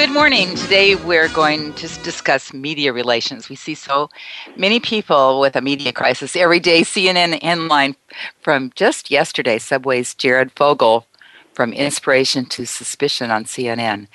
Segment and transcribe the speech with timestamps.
[0.00, 0.54] Good morning.
[0.54, 3.50] Today we're going to discuss media relations.
[3.50, 4.08] We see so
[4.56, 6.80] many people with a media crisis every day.
[6.80, 7.96] CNN headline
[8.40, 11.06] from just yesterday Subway's Jared Fogle
[11.52, 14.06] from inspiration to suspicion on CNN.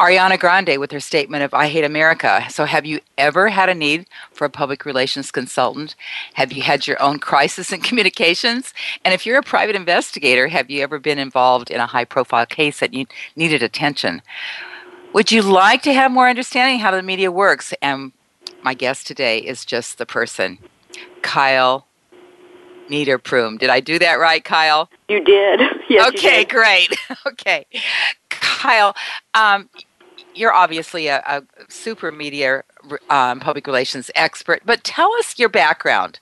[0.00, 2.44] Ariana Grande with her statement of I hate America.
[2.50, 5.94] So, have you ever had a need for a public relations consultant?
[6.34, 8.74] Have you had your own crisis in communications?
[9.04, 12.44] And if you're a private investigator, have you ever been involved in a high profile
[12.44, 13.06] case that you
[13.36, 14.20] needed attention?
[15.12, 17.74] Would you like to have more understanding how the media works?
[17.82, 18.12] And
[18.62, 20.58] my guest today is just the person,
[21.20, 21.86] Kyle
[22.88, 23.58] Niederpruem.
[23.58, 24.88] Did I do that right, Kyle?
[25.08, 25.60] You did.
[25.88, 26.08] Yes.
[26.08, 26.48] Okay, did.
[26.48, 26.96] great.
[27.26, 27.66] okay,
[28.30, 28.94] Kyle,
[29.34, 29.68] um,
[30.34, 32.62] you're obviously a, a super media
[33.10, 36.18] um, public relations expert, but tell us your background.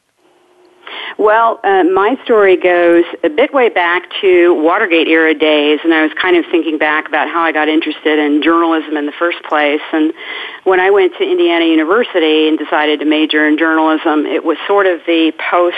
[1.19, 6.03] Well, uh, my story goes a bit way back to Watergate era days, and I
[6.03, 9.43] was kind of thinking back about how I got interested in journalism in the first
[9.45, 9.83] place.
[9.93, 10.13] And
[10.65, 14.87] when I went to Indiana University and decided to major in journalism, it was sort
[14.87, 15.77] of the post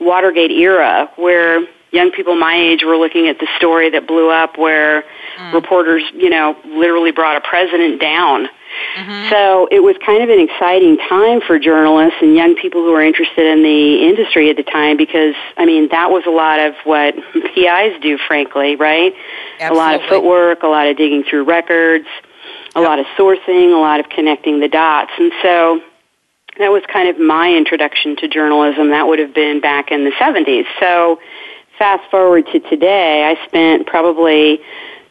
[0.00, 4.58] Watergate era where young people my age were looking at the story that blew up
[4.58, 5.04] where
[5.38, 5.52] mm.
[5.52, 8.48] reporters, you know, literally brought a president down
[8.96, 9.30] Mm-hmm.
[9.30, 13.02] So it was kind of an exciting time for journalists and young people who were
[13.02, 16.74] interested in the industry at the time because, I mean, that was a lot of
[16.84, 19.14] what PIs do, frankly, right?
[19.60, 19.68] Absolutely.
[19.68, 22.06] A lot of footwork, a lot of digging through records,
[22.74, 22.88] a yep.
[22.88, 25.10] lot of sourcing, a lot of connecting the dots.
[25.18, 25.80] And so
[26.58, 28.90] that was kind of my introduction to journalism.
[28.90, 30.64] That would have been back in the 70s.
[30.78, 31.18] So
[31.78, 34.60] fast forward to today, I spent probably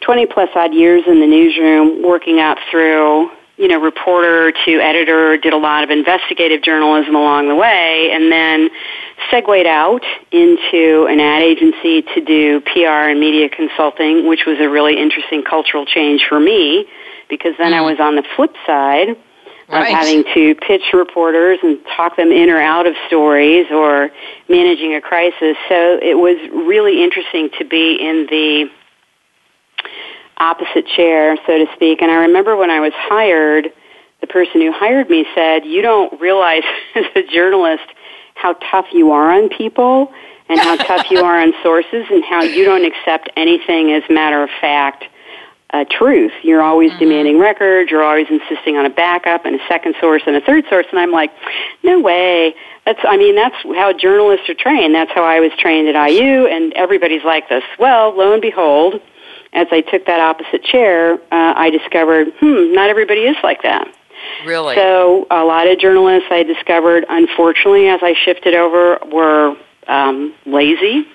[0.02, 5.38] 20 plus odd years in the newsroom working out through you know, reporter to editor,
[5.38, 8.70] did a lot of investigative journalism along the way, and then
[9.30, 14.68] segued out into an ad agency to do PR and media consulting, which was a
[14.68, 16.88] really interesting cultural change for me
[17.30, 17.78] because then mm.
[17.78, 19.16] I was on the flip side
[19.74, 19.94] right.
[19.94, 24.10] of having to pitch reporters and talk them in or out of stories or
[24.50, 25.58] managing a crisis.
[25.70, 28.70] So it was really interesting to be in the
[30.38, 32.02] opposite chair, so to speak.
[32.02, 33.72] And I remember when I was hired,
[34.22, 36.64] the person who hired me said, You don't realize
[36.96, 37.84] as a journalist
[38.36, 40.12] how tough you are on people
[40.50, 44.44] and how tough you are on sources and how you don't accept anything as matter
[44.44, 45.06] of fact
[45.74, 46.32] uh, truth.
[46.44, 47.00] You're always mm-hmm.
[47.00, 47.90] demanding records.
[47.92, 50.86] You're always insisting on a backup and a second source and a third source.
[50.92, 51.32] And I'm like,
[51.84, 52.56] no way.
[52.86, 54.94] That's, I mean, that's how journalists are trained.
[54.94, 57.64] That's how I was trained at IU, and everybody's like this.
[57.80, 59.02] Well, lo and behold,
[59.54, 63.88] as I took that opposite chair, uh, I discovered, hmm, not everybody is like that.
[64.46, 64.76] Really?
[64.76, 69.56] So a lot of journalists I discovered, unfortunately, as I shifted over, were
[69.88, 71.08] um, lazy.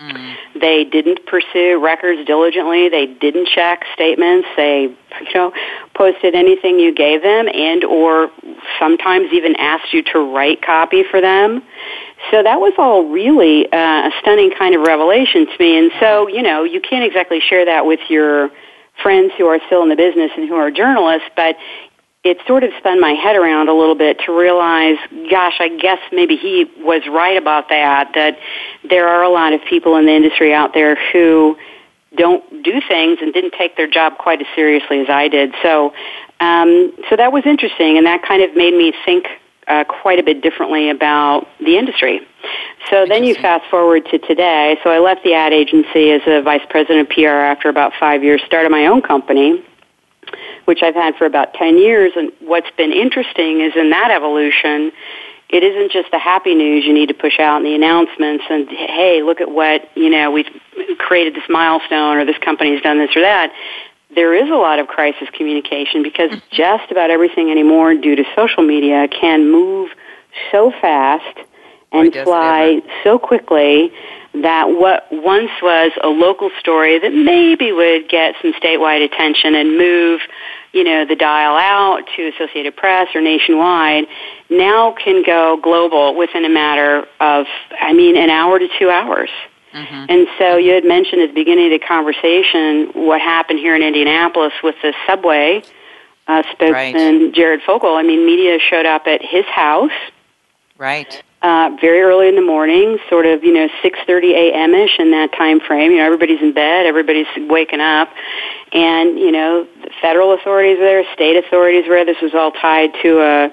[0.00, 0.58] Mm-hmm.
[0.58, 2.88] They didn't pursue records diligently.
[2.88, 4.48] They didn't check statements.
[4.56, 5.52] They, you know,
[5.94, 8.30] posted anything you gave them, and or
[8.78, 11.62] sometimes even asked you to write copy for them.
[12.30, 15.78] So that was all really uh, a stunning kind of revelation to me.
[15.78, 18.50] And so, you know, you can't exactly share that with your
[19.02, 21.56] friends who are still in the business and who are journalists, but
[22.24, 24.96] it sort of spun my head around a little bit to realize,
[25.30, 28.38] gosh, I guess maybe he was right about that, that
[28.88, 31.56] there are a lot of people in the industry out there who
[32.16, 35.52] don't do things and didn't take their job quite as seriously as I did.
[35.62, 35.92] So,
[36.40, 39.26] um, so that was interesting, and that kind of made me think
[39.68, 42.20] uh, quite a bit differently about the industry.
[42.88, 44.78] So then you fast forward to today.
[44.82, 48.22] So I left the ad agency as a vice president of PR after about five
[48.22, 49.62] years, started my own company
[50.64, 52.12] which I've had for about 10 years.
[52.16, 54.92] And what's been interesting is in that evolution,
[55.48, 58.68] it isn't just the happy news you need to push out and the announcements and,
[58.68, 60.48] hey, look at what, you know, we've
[60.98, 63.52] created this milestone or this company's done this or that.
[64.14, 66.46] There is a lot of crisis communication because mm-hmm.
[66.50, 69.90] just about everything anymore due to social media can move
[70.50, 71.38] so fast
[71.94, 73.92] and fly so quickly
[74.34, 79.78] that what once was a local story that maybe would get some statewide attention and
[79.78, 80.20] move,
[80.72, 84.06] you know, the dial out to Associated Press or nationwide
[84.50, 87.46] now can go global within a matter of,
[87.80, 89.30] I mean, an hour to two hours.
[89.72, 90.06] Mm-hmm.
[90.08, 93.82] And so you had mentioned at the beginning of the conversation what happened here in
[93.82, 95.62] Indianapolis with the subway
[96.26, 97.34] uh, spokesman right.
[97.34, 97.94] Jared Fogle.
[97.94, 99.92] I mean, media showed up at his house.
[100.76, 104.74] Right uh, very early in the morning, sort of you know 6:30 a.m.
[104.74, 105.90] ish in that time frame.
[105.90, 108.08] You know, everybody's in bed, everybody's waking up,
[108.72, 112.06] and you know, the federal authorities were there, state authorities were there.
[112.06, 113.52] This was all tied to a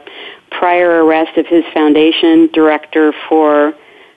[0.52, 3.74] prior arrest of his foundation director for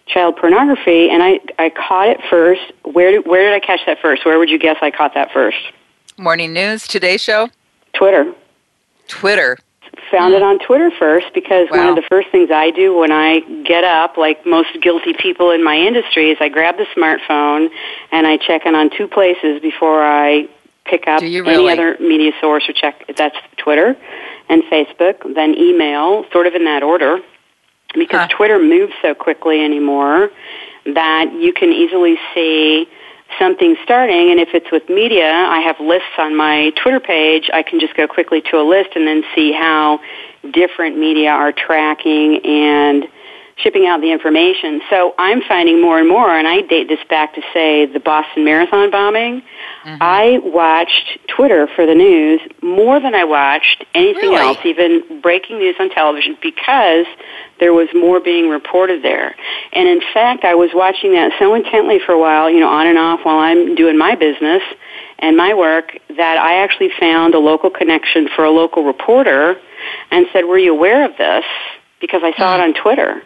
[0.07, 2.63] child pornography, and I I caught it first.
[2.85, 4.25] Where did, where did I catch that first?
[4.25, 5.59] Where would you guess I caught that first?
[6.17, 7.51] Morning News, Today Show,
[7.93, 8.33] Twitter.
[9.09, 9.59] Twitter
[10.11, 10.45] found it hmm.
[10.45, 11.79] on Twitter first because wow.
[11.79, 15.51] one of the first things I do when I get up, like most guilty people
[15.51, 17.69] in my industry, is I grab the smartphone
[18.13, 20.49] and I check in on two places before I
[20.85, 21.55] pick up really?
[21.55, 23.05] any other media source or check.
[23.17, 23.97] That's Twitter
[24.49, 27.19] and Facebook, then email, sort of in that order,
[27.95, 28.37] because huh.
[28.37, 30.31] Twitter moves so quickly anymore
[30.85, 32.87] that you can easily see
[33.39, 37.51] something starting, and if it's with media, I have lists on my Twitter page.
[37.53, 40.01] I can just go quickly to a list and then see how
[40.53, 43.07] different media are tracking and
[43.57, 44.81] shipping out the information.
[44.91, 48.45] So I'm finding more and more, and I date this back to say the Boston
[48.45, 49.43] Marathon bombing.
[49.85, 49.97] Mm-hmm.
[50.01, 54.43] I watched Twitter for the news more than I watched anything really?
[54.43, 57.07] else, even breaking news on television, because
[57.61, 59.35] there was more being reported there.
[59.73, 62.87] And in fact, I was watching that so intently for a while, you know, on
[62.87, 64.63] and off while I'm doing my business
[65.19, 69.57] and my work, that I actually found a local connection for a local reporter
[70.11, 71.45] and said, were you aware of this?
[72.01, 72.65] Because I saw it hmm.
[72.65, 73.23] on Twitter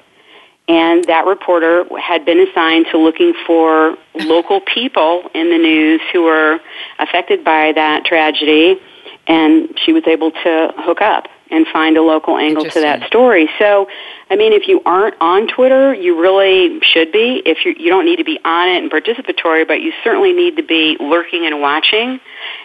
[0.68, 6.24] and that reporter had been assigned to looking for local people in the news who
[6.24, 6.60] were
[6.98, 8.78] affected by that tragedy
[9.26, 13.48] and she was able to hook up and find a local angle to that story.
[13.58, 13.88] So,
[14.30, 17.42] I mean, if you aren't on Twitter, you really should be.
[17.44, 20.56] If you you don't need to be on it and participatory, but you certainly need
[20.56, 22.20] to be lurking and watching.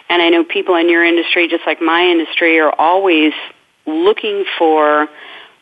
[0.08, 3.32] And I know people in your industry, just like my industry, are always
[3.86, 5.08] looking for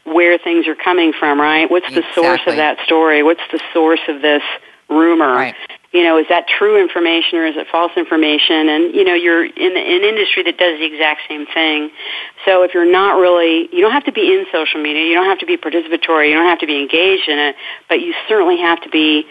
[0.04, 1.70] where things are coming from, right?
[1.70, 2.22] What's the exactly.
[2.22, 3.22] source of that story?
[3.22, 4.42] What's the source of this
[4.88, 5.34] rumor?
[5.34, 5.54] Right.
[5.92, 8.68] You know, is that true information or is it false information?
[8.68, 11.90] And you know, you're in an industry that does the exact same thing.
[12.46, 15.28] So if you're not really, you don't have to be in social media, you don't
[15.28, 17.56] have to be participatory, you don't have to be engaged in it,
[17.88, 19.26] but you certainly have to be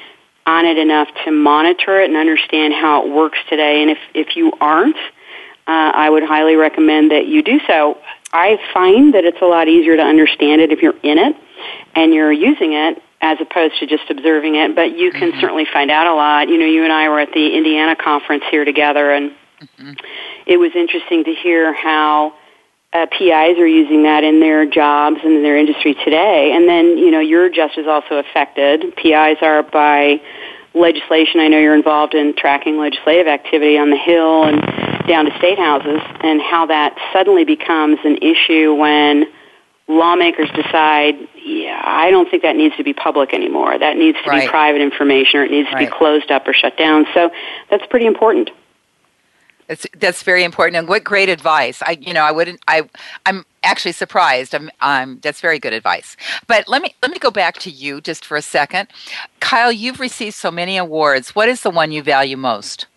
[0.45, 3.81] on it enough to monitor it and understand how it works today.
[3.81, 4.97] And if if you aren't,
[5.67, 7.97] uh, I would highly recommend that you do so.
[8.33, 11.35] I find that it's a lot easier to understand it if you're in it
[11.95, 14.75] and you're using it as opposed to just observing it.
[14.75, 15.39] But you can mm-hmm.
[15.39, 16.49] certainly find out a lot.
[16.49, 19.31] You know, you and I were at the Indiana conference here together, and
[19.61, 19.93] mm-hmm.
[20.47, 22.33] it was interesting to hear how
[22.93, 26.51] uh, PIs are using that in their jobs and in their industry today.
[26.53, 28.95] And then, you know, your just is also affected.
[28.97, 30.19] PIs are by
[30.73, 31.39] legislation.
[31.39, 34.61] I know you're involved in tracking legislative activity on the Hill and
[35.07, 39.25] down to state houses, and how that suddenly becomes an issue when
[39.87, 43.77] lawmakers decide, yeah, I don't think that needs to be public anymore.
[43.77, 44.43] That needs to right.
[44.43, 45.85] be private information, or it needs right.
[45.85, 47.05] to be closed up or shut down.
[47.13, 47.31] So
[47.69, 48.51] that's pretty important.
[49.67, 51.81] That's that's very important, and what great advice!
[51.81, 52.89] I you know I wouldn't I
[53.25, 54.53] I'm actually surprised.
[54.53, 56.17] I'm, I'm that's very good advice.
[56.47, 58.89] But let me let me go back to you just for a second,
[59.39, 59.71] Kyle.
[59.71, 61.35] You've received so many awards.
[61.35, 62.87] What is the one you value most?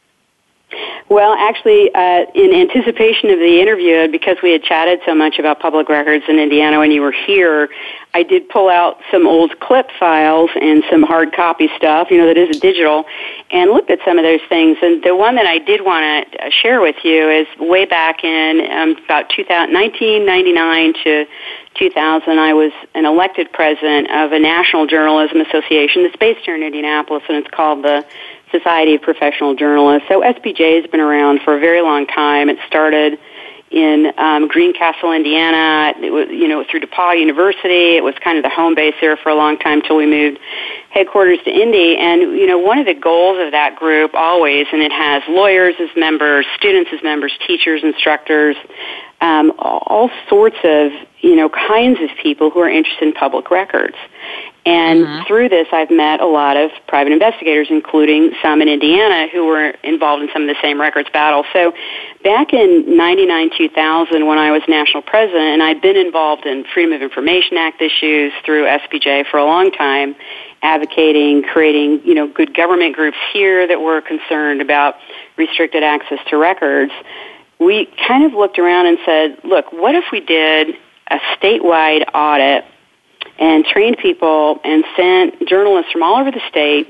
[1.15, 5.61] Well, actually, uh, in anticipation of the interview, because we had chatted so much about
[5.61, 7.69] public records in Indiana when you were here,
[8.15, 12.27] I did pull out some old clip files and some hard copy stuff, you know,
[12.27, 13.05] that isn't digital,
[13.53, 14.77] and looked at some of those things.
[14.83, 18.69] And the one that I did want to share with you is way back in
[18.73, 21.27] um, about 2000, 1999 to
[21.77, 26.65] 2000, I was an elected president of a national journalism association that's based here in
[26.65, 28.05] Indianapolis, and it's called the
[28.55, 30.09] Society of Professional Journalists.
[30.09, 32.49] So SPJ has been around for a very long time.
[32.49, 33.19] It started
[33.75, 35.93] in um, Greencastle, Indiana.
[36.01, 37.97] It was, you know, through DePauw University.
[37.97, 40.39] It was kind of the home base there for a long time till we moved
[40.91, 41.97] headquarters to Indy.
[41.97, 45.75] And you know, one of the goals of that group always, and it has lawyers
[45.81, 48.57] as members, students as members, teachers, instructors,
[49.21, 53.97] um, all sorts of you know kinds of people who are interested in public records.
[54.67, 55.27] And mm-hmm.
[55.27, 59.75] through this, I've met a lot of private investigators, including some in Indiana who were
[59.83, 61.45] involved in some of the same records battles.
[61.53, 61.75] So
[62.23, 66.95] back in 99, 2000, when I was national president, and I'd been involved in Freedom
[66.95, 70.17] of Information Act issues through SPJ for a long time,
[70.63, 74.95] advocating, creating, you know, good government groups here that were concerned about
[75.37, 76.93] restricted access to records,
[77.61, 80.75] we kind of looked around and said, look, what if we did
[81.09, 82.65] a statewide audit
[83.39, 86.89] and trained people and sent journalists from all over the state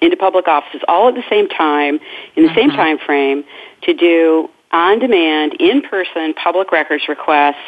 [0.00, 1.98] into public offices all at the same time
[2.36, 2.58] in the mm-hmm.
[2.58, 3.44] same time frame
[3.82, 7.58] to do on demand in person public records requests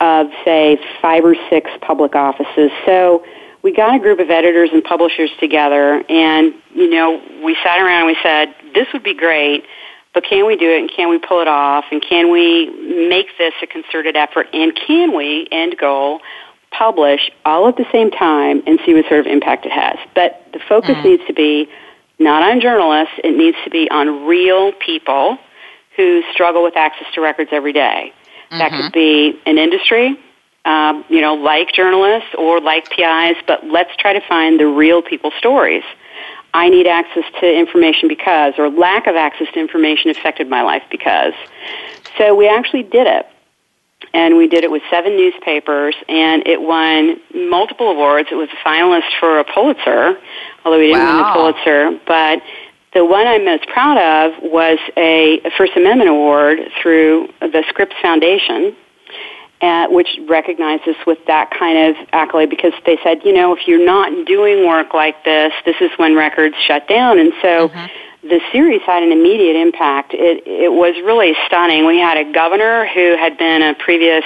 [0.00, 2.70] of say five or six public offices.
[2.86, 3.24] So
[3.62, 8.06] we got a group of editors and publishers together and you know we sat around
[8.06, 9.64] and we said this would be great
[10.14, 11.86] but can we do it and can we pull it off?
[11.90, 12.70] And can we
[13.08, 14.46] make this a concerted effort?
[14.52, 16.20] And can we end goal
[16.76, 19.96] publish all at the same time and see what sort of impact it has.
[20.14, 21.04] But the focus mm.
[21.04, 21.68] needs to be
[22.18, 25.38] not on journalists, it needs to be on real people
[25.96, 28.12] who struggle with access to records every day.
[28.50, 28.58] Mm-hmm.
[28.58, 30.18] That could be an industry,
[30.64, 35.02] um, you know, like journalists or like PIs, but let's try to find the real
[35.02, 35.82] people stories.
[36.52, 40.84] I need access to information because, or lack of access to information affected my life
[40.88, 41.34] because.
[42.16, 43.26] So we actually did it
[44.12, 48.28] and we did it with seven newspapers, and it won multiple awards.
[48.30, 50.18] It was a finalist for a Pulitzer,
[50.64, 51.16] although we didn't wow.
[51.16, 52.00] win the Pulitzer.
[52.06, 52.42] But
[52.92, 58.76] the one I'm most proud of was a, First Amendment award through the Scripps Foundation,
[59.60, 63.66] uh, which recognized us with that kind of accolade because they said, you know, if
[63.66, 67.18] you're not doing work like this, this is when records shut down.
[67.18, 70.14] And so mm-hmm the series had an immediate impact.
[70.14, 71.86] It, it was really stunning.
[71.86, 74.24] We had a governor who had been a previous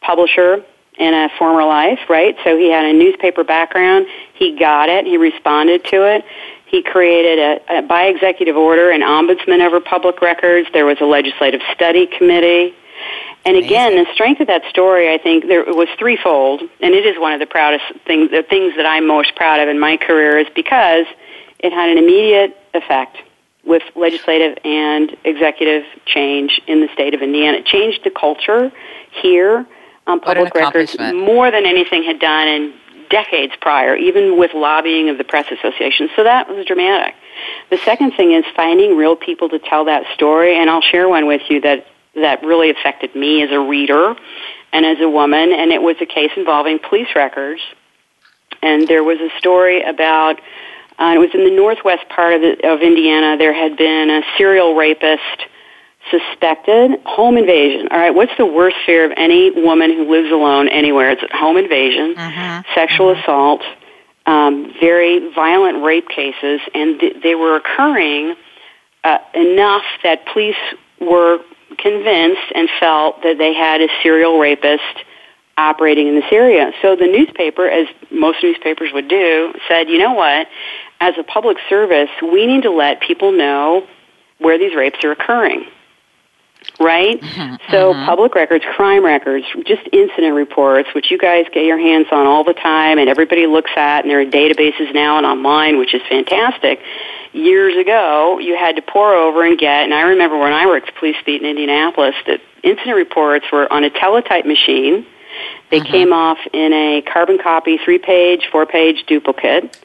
[0.00, 0.64] publisher
[0.98, 2.36] in a former life, right?
[2.44, 4.06] So he had a newspaper background.
[4.34, 5.06] He got it.
[5.06, 6.24] He responded to it.
[6.66, 10.68] He created a, a by executive order an ombudsman over public records.
[10.72, 12.74] There was a legislative study committee.
[13.46, 17.18] And again, the strength of that story, I think, there was threefold, and it is
[17.18, 20.36] one of the proudest things, the things that I'm most proud of in my career,
[20.38, 21.06] is because
[21.62, 23.18] it had an immediate effect
[23.64, 27.58] with legislative and executive change in the state of Indiana.
[27.58, 28.72] It changed the culture
[29.22, 29.66] here
[30.06, 32.74] on public records more than anything had done in
[33.10, 36.08] decades prior, even with lobbying of the Press Association.
[36.16, 37.14] So that was dramatic.
[37.70, 41.26] The second thing is finding real people to tell that story, and I'll share one
[41.26, 44.16] with you that that really affected me as a reader
[44.72, 47.60] and as a woman, and it was a case involving police records.
[48.62, 50.40] And there was a story about
[51.00, 53.36] uh, it was in the northwest part of, the, of Indiana.
[53.38, 55.48] There had been a serial rapist
[56.10, 57.88] suspected home invasion.
[57.90, 61.10] All right, what's the worst fear of any woman who lives alone anywhere?
[61.10, 62.62] It's home invasion, uh-huh.
[62.74, 63.22] sexual uh-huh.
[63.22, 63.62] assault,
[64.26, 68.34] um, very violent rape cases, and th- they were occurring
[69.04, 70.56] uh, enough that police
[71.00, 71.38] were
[71.78, 74.82] convinced and felt that they had a serial rapist
[75.56, 76.72] operating in this area.
[76.82, 80.48] So the newspaper, as most newspapers would do, said, you know what?
[81.00, 83.86] As a public service, we need to let people know
[84.38, 85.66] where these rapes are occurring.
[86.78, 87.20] Right?
[87.20, 88.04] Mm-hmm, so mm-hmm.
[88.04, 92.44] public records, crime records, just incident reports, which you guys get your hands on all
[92.44, 96.02] the time and everybody looks at and there are databases now and online, which is
[96.06, 96.80] fantastic.
[97.32, 100.94] Years ago, you had to pore over and get, and I remember when I worked
[100.96, 105.06] police beat in Indianapolis, that incident reports were on a teletype machine.
[105.70, 105.92] They mm-hmm.
[105.92, 109.76] came off in a carbon copy, three page, four page duplicate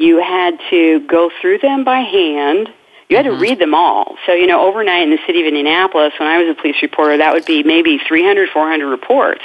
[0.00, 2.70] you had to go through them by hand.
[3.08, 3.34] You had mm-hmm.
[3.34, 4.16] to read them all.
[4.24, 7.18] So, you know, overnight in the city of Indianapolis, when I was a police reporter,
[7.18, 9.42] that would be maybe 300, 400 reports.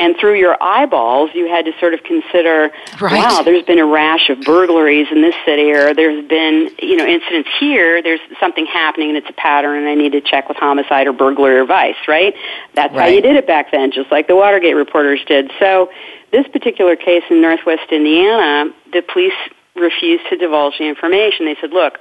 [0.00, 2.70] And through your eyeballs, you had to sort of consider,
[3.00, 3.18] right.
[3.18, 7.06] wow, there's been a rash of burglaries in this city, or there's been, you know,
[7.06, 10.56] incidents here, there's something happening and it's a pattern and I need to check with
[10.56, 12.34] homicide or burglary or vice, right?
[12.74, 13.02] That's right.
[13.02, 15.52] how you did it back then, just like the Watergate reporters did.
[15.60, 15.90] So
[16.32, 19.32] this particular case in Northwest Indiana, the police
[19.76, 21.46] refused to divulge the information.
[21.46, 21.98] They said, look,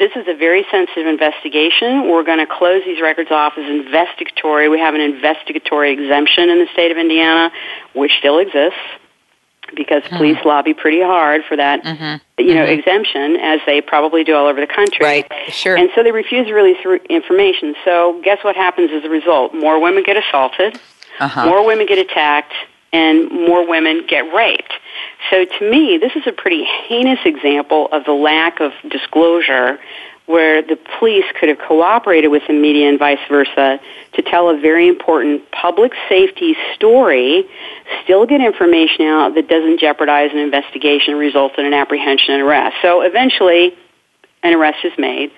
[0.00, 2.08] this is a very sensitive investigation.
[2.10, 4.68] We're going to close these records off as investigatory.
[4.68, 7.52] We have an investigatory exemption in the state of Indiana,
[7.94, 8.80] which still exists.
[9.74, 10.16] because mm-hmm.
[10.16, 12.40] police lobby pretty hard for that, mm-hmm.
[12.40, 12.78] you know, mm-hmm.
[12.78, 15.04] exemption, as they probably do all over the country.
[15.04, 15.76] Right, sure.
[15.76, 16.78] And so they refuse to release
[17.08, 17.74] information.
[17.84, 19.54] So guess what happens as a result?
[19.54, 20.78] More women get assaulted,
[21.18, 21.46] uh-huh.
[21.46, 22.52] more women get attacked,
[22.92, 24.72] and more women get raped.
[25.30, 29.78] So to me, this is a pretty heinous example of the lack of disclosure
[30.26, 33.80] where the police could have cooperated with the media and vice versa
[34.12, 37.44] to tell a very important public safety story,
[38.04, 42.76] still get information out that doesn't jeopardize an investigation, result in an apprehension and arrest.
[42.80, 43.76] So eventually,
[44.44, 45.32] an arrest is made,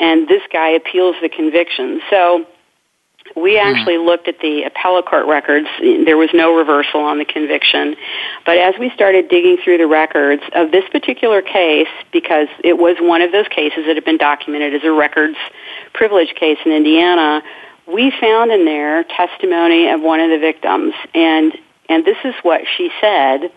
[0.00, 2.00] and this guy appeals the conviction.
[2.10, 2.46] So
[3.34, 3.66] we hmm.
[3.66, 5.66] actually looked at the appellate court records.
[5.80, 7.96] There was no reversal on the conviction.
[8.44, 12.96] But as we started digging through the records of this particular case, because it was
[13.00, 15.36] one of those cases that had been documented as a records
[15.92, 17.42] privilege case in Indiana,
[17.86, 20.94] we found in there testimony of one of the victims.
[21.14, 21.56] And,
[21.88, 23.50] and this is what she said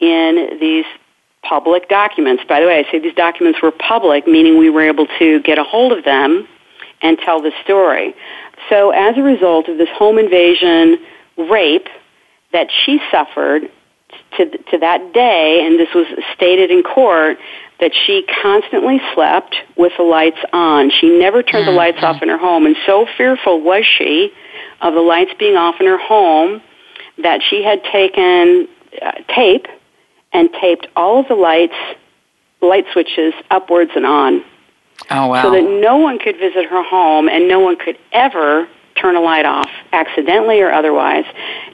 [0.00, 0.86] in these
[1.42, 2.42] public documents.
[2.48, 5.58] By the way, I say these documents were public, meaning we were able to get
[5.58, 6.48] a hold of them
[7.02, 8.14] and tell the story.
[8.68, 10.98] So as a result of this home invasion
[11.36, 11.88] rape
[12.52, 13.70] that she suffered
[14.36, 17.38] to, to that day, and this was stated in court,
[17.80, 20.90] that she constantly slept with the lights on.
[20.90, 21.72] She never turned mm-hmm.
[21.72, 24.32] the lights off in her home, and so fearful was she
[24.80, 26.60] of the lights being off in her home
[27.18, 28.68] that she had taken
[29.00, 29.66] uh, tape
[30.32, 31.74] and taped all of the lights,
[32.60, 34.44] light switches upwards and on.
[35.10, 35.42] Oh, wow.
[35.42, 38.68] So that no one could visit her home and no one could ever
[39.00, 41.24] turn a light off accidentally or otherwise.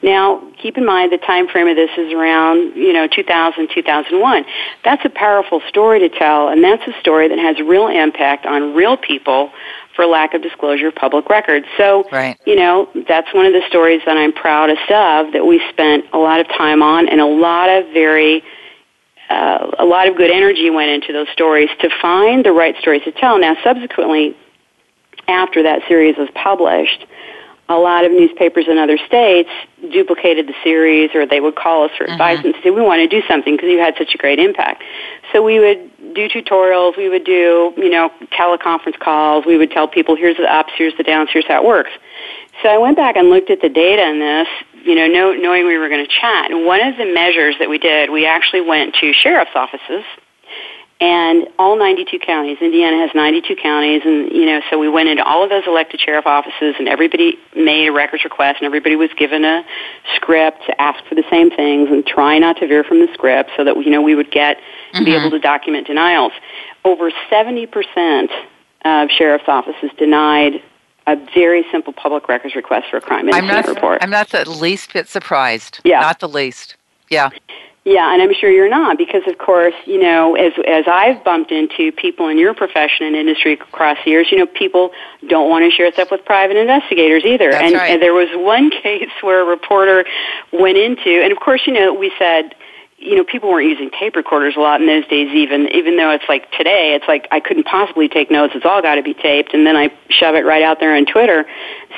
[0.03, 4.45] Now, keep in mind the time frame of this is around, you know, 2000, 2001.
[4.85, 8.75] That's a powerful story to tell and that's a story that has real impact on
[8.75, 9.51] real people
[9.95, 11.67] for lack of disclosure of public records.
[11.77, 12.39] So, right.
[12.47, 16.19] you know, that's one of the stories that I'm proudest of that we spent a
[16.19, 18.45] lot of time on and a lot of very
[19.29, 23.03] uh, a lot of good energy went into those stories to find the right stories
[23.05, 23.39] to tell.
[23.39, 24.37] Now, subsequently,
[25.29, 27.07] after that series was published,
[27.69, 29.51] a lot of newspapers in other states
[29.91, 32.49] duplicated the series or they would call us for advice mm-hmm.
[32.49, 34.85] and say, we want to do something because you had such a great impact.
[35.33, 39.89] So we would do tutorials, we would do, you know, teleconference calls, we would tell
[39.89, 41.91] people, here's the ups, here's the downs, here's how it works.
[42.63, 44.49] So I went back and looked at the data in this,
[44.87, 46.51] you know, know knowing we were going to chat.
[46.51, 50.05] And one of the measures that we did, we actually went to sheriff's offices
[51.01, 52.57] and all 92 counties.
[52.61, 56.01] Indiana has 92 counties, and you know, so we went into all of those elected
[56.01, 59.63] sheriff offices, and everybody made a records request, and everybody was given a
[60.15, 63.51] script to ask for the same things, and try not to veer from the script,
[63.57, 64.57] so that you know we would get
[64.95, 65.05] mm-hmm.
[65.05, 66.33] be able to document denials.
[66.85, 68.31] Over 70 percent
[68.85, 70.63] of sheriff's offices denied
[71.07, 73.99] a very simple public records request for a crime incident I'm not, report.
[74.03, 75.81] I'm not the least bit surprised.
[75.85, 76.01] Yeah.
[76.01, 76.77] Not the least.
[77.09, 77.31] Yeah.
[77.87, 81.53] Yeah, and I'm sure you're not because, of course, you know, as as I've bumped
[81.53, 84.91] into people in your profession and industry across the years, you know, people
[85.29, 87.53] don't want to share stuff with private investigators either.
[87.53, 87.91] That's and, right.
[87.93, 90.05] and there was one case where a reporter
[90.53, 92.57] went into, and of course, you know, we said
[92.99, 96.11] you know, people weren't using tape recorders a lot in those days even, even though
[96.11, 99.53] it's like today, it's like I couldn't possibly take notes, it's all gotta be taped,
[99.53, 101.47] and then I shove it right out there on Twitter.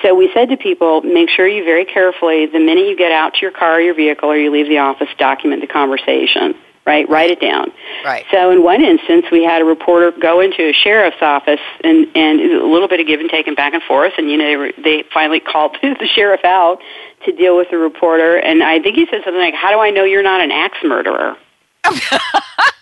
[0.02, 3.34] So we said to people, make sure you very carefully, the minute you get out
[3.34, 6.54] to your car or your vehicle or you leave the office, document the conversation
[6.88, 7.06] right?
[7.06, 7.70] Write it down.
[8.02, 8.24] Right.
[8.30, 12.40] So in one instance, we had a reporter go into a sheriff's office and and
[12.40, 14.56] a little bit of give and take and back and forth, and you know they,
[14.56, 16.78] were, they finally called the sheriff out
[17.26, 19.90] to deal with the reporter, and I think he said something like, "How do I
[19.90, 21.36] know you're not an axe murderer?"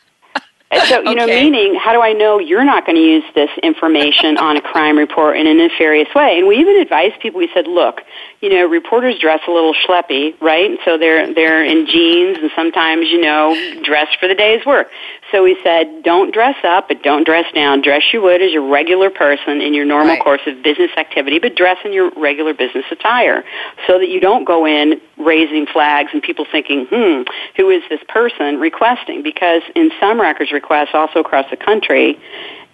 [0.89, 4.37] so, you know, meaning, how do I know you're not going to use this information
[4.39, 6.39] on a crime report in a nefarious way?
[6.39, 7.39] And we even advised people.
[7.39, 8.01] We said, look,
[8.41, 10.79] you know, reporters dress a little schleppy, right?
[10.85, 14.89] So they're they're in jeans and sometimes, you know, dressed for the day's work.
[15.33, 17.83] So we said, don't dress up, but don't dress down.
[17.83, 20.23] Dress you would as your regular person in your normal right.
[20.23, 23.43] course of business activity, but dress in your regular business attire
[23.87, 27.23] so that you don't go in raising flags and people thinking, hmm,
[27.57, 29.23] who is this person requesting?
[29.23, 32.19] Because in some records requests also across the country,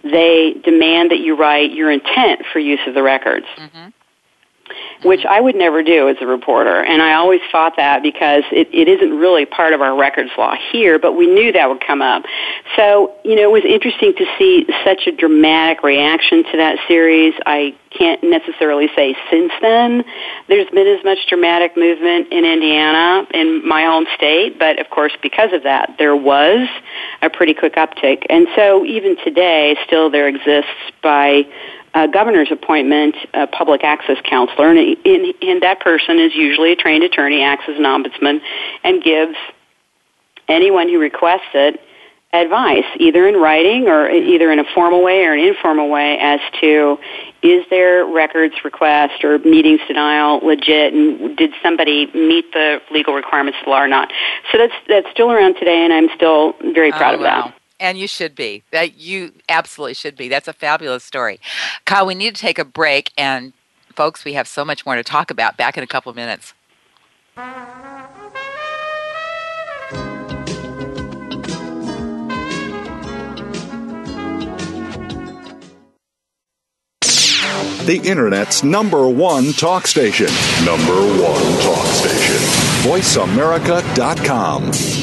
[0.03, 3.45] they demand that you write your intent for use of the records.
[3.57, 3.89] Mm-hmm
[5.03, 6.83] which I would never do as a reporter.
[6.83, 10.55] And I always fought that because it, it isn't really part of our records law
[10.71, 12.23] here, but we knew that would come up.
[12.75, 17.33] So, you know, it was interesting to see such a dramatic reaction to that series.
[17.45, 20.03] I can't necessarily say since then
[20.47, 25.13] there's been as much dramatic movement in Indiana, in my home state, but of course
[25.21, 26.67] because of that, there was
[27.21, 28.25] a pretty quick uptick.
[28.29, 31.43] And so even today, still there exists by
[31.93, 36.75] a governor's appointment, a public access counselor, and, and, and that person is usually a
[36.75, 38.41] trained attorney, acts as an ombudsman,
[38.83, 39.35] and gives
[40.47, 41.79] anyone who requests it
[42.33, 46.39] advice, either in writing or either in a formal way or an informal way, as
[46.59, 46.97] to
[47.43, 53.59] is their records request or meetings denial legit, and did somebody meet the legal requirements
[53.59, 54.11] of the law or not?
[54.51, 57.41] So that's that's still around today, and I'm still very proud oh, of wow.
[57.45, 57.55] that.
[57.83, 58.63] And you should be.
[58.71, 60.29] That you absolutely should be.
[60.29, 61.41] That's a fabulous story.
[61.83, 63.51] Kyle, we need to take a break, and
[63.93, 65.57] folks, we have so much more to talk about.
[65.57, 66.53] Back in a couple of minutes.
[77.85, 80.27] the Internet's number one talk station.
[80.63, 82.37] Number one talk station.
[82.89, 85.02] VoiceAmerica.com.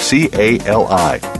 [0.00, 1.39] CALI.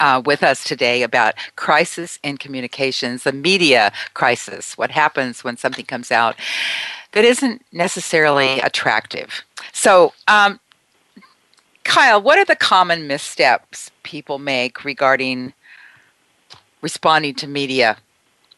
[0.00, 5.84] uh, with us today about crisis in communications, the media crisis, what happens when something
[5.84, 6.36] comes out
[7.12, 9.44] that isn't necessarily attractive.
[9.72, 10.60] So, um,
[11.84, 15.52] Kyle, what are the common missteps people make regarding
[16.80, 17.96] responding to media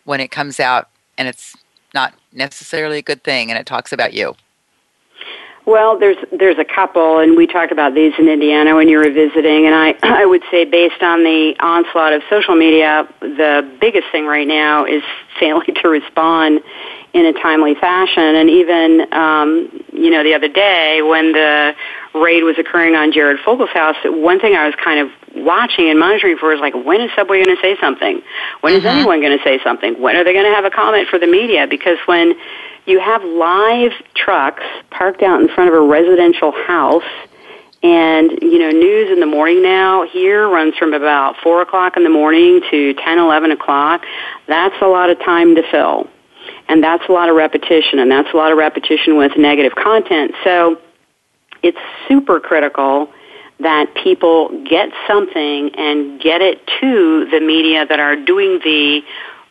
[0.04, 1.54] when it comes out and it's
[1.92, 4.34] not necessarily a good thing and it talks about you?
[5.66, 9.10] Well, there's there's a couple, and we talked about these in Indiana when you were
[9.10, 9.66] visiting.
[9.66, 14.26] And I I would say, based on the onslaught of social media, the biggest thing
[14.26, 15.02] right now is
[15.40, 16.60] failing to respond
[17.14, 18.36] in a timely fashion.
[18.36, 21.74] And even um, you know the other day when the
[22.14, 25.10] raid was occurring on Jared Fogle's house, one thing I was kind of
[25.44, 28.22] watching and monitoring for is like, when is Subway going to say something?
[28.60, 28.86] When mm-hmm.
[28.86, 30.00] is anyone going to say something?
[30.00, 31.66] When are they going to have a comment for the media?
[31.68, 32.34] Because when
[32.86, 37.04] you have live trucks parked out in front of a residential house
[37.82, 42.04] and you know news in the morning now here runs from about four o'clock in
[42.04, 44.02] the morning to ten eleven o'clock
[44.46, 46.08] that's a lot of time to fill
[46.68, 50.32] and that's a lot of repetition and that's a lot of repetition with negative content
[50.42, 50.80] so
[51.62, 53.12] it's super critical
[53.60, 59.00] that people get something and get it to the media that are doing the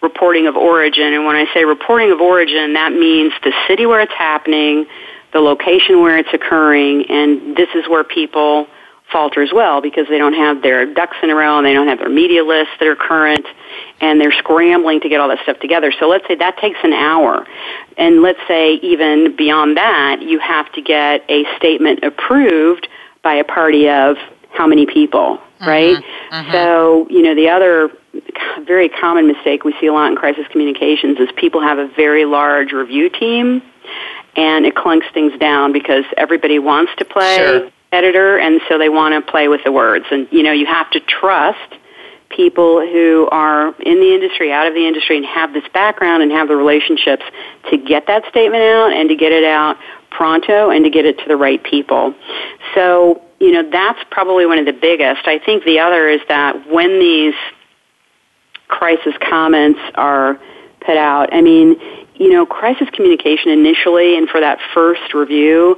[0.02, 1.14] reporting of origin.
[1.14, 4.86] And when I say reporting of origin, that means the city where it's happening,
[5.34, 8.68] the location where it's occurring, and this is where people
[9.12, 11.88] falter as well because they don't have their ducks in a row and they don't
[11.88, 13.46] have their media lists that are current
[14.02, 15.94] and they're scrambling to get all that stuff together.
[16.00, 17.46] So let's say that takes an hour.
[17.98, 22.88] And let's say even beyond that, you have to get a statement approved
[23.26, 24.16] by a party of
[24.54, 25.98] how many people, right?
[25.98, 26.36] Mm-hmm.
[26.36, 26.52] Mm-hmm.
[26.52, 27.90] So, you know, the other
[28.66, 32.24] very common mistake we see a lot in crisis communications is people have a very
[32.24, 33.62] large review team
[34.38, 37.70] and it clunks things down because everybody wants to play sure.
[37.92, 40.90] editor and so they want to play with the words and you know you have
[40.92, 41.76] to trust
[42.30, 46.32] people who are in the industry out of the industry and have this background and
[46.32, 47.24] have the relationships
[47.70, 49.78] to get that statement out and to get it out
[50.16, 52.14] pronto and to get it to the right people
[52.74, 55.28] so you know, that's probably one of the biggest.
[55.28, 57.34] I think the other is that when these
[58.68, 60.40] crisis comments are
[60.80, 61.76] put out, I mean,
[62.16, 65.78] you know, crisis communication initially and for that first review,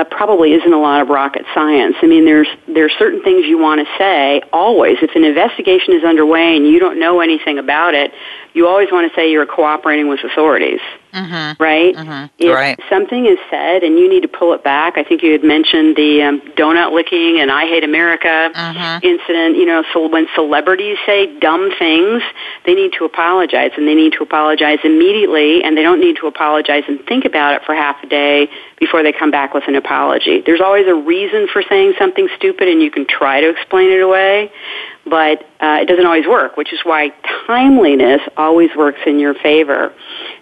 [0.00, 1.96] uh, probably isn't a lot of rocket science.
[2.02, 4.96] I mean, there's there's certain things you want to say always.
[5.02, 8.12] If an investigation is underway and you don't know anything about it,
[8.52, 10.80] you always want to say you're cooperating with authorities,
[11.12, 11.62] mm-hmm.
[11.62, 11.94] right?
[11.94, 12.26] Mm-hmm.
[12.38, 12.80] If right.
[12.88, 15.96] something is said and you need to pull it back, I think you had mentioned
[15.96, 19.06] the um, donut licking and I hate America mm-hmm.
[19.06, 19.56] incident.
[19.56, 22.22] You know, so when celebrities say dumb things,
[22.64, 26.26] they need to apologize, and they need to apologize immediately, and they don't need to
[26.26, 29.76] apologize and think about it for half a day before they come back with an
[29.76, 29.89] apology.
[30.46, 34.00] There's always a reason for saying something stupid, and you can try to explain it
[34.00, 34.52] away
[35.06, 37.12] but uh, it doesn't always work, which is why
[37.46, 39.92] timeliness always works in your favor.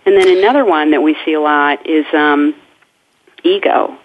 [0.05, 2.55] And then another one that we see a lot is um,
[3.43, 3.99] ego.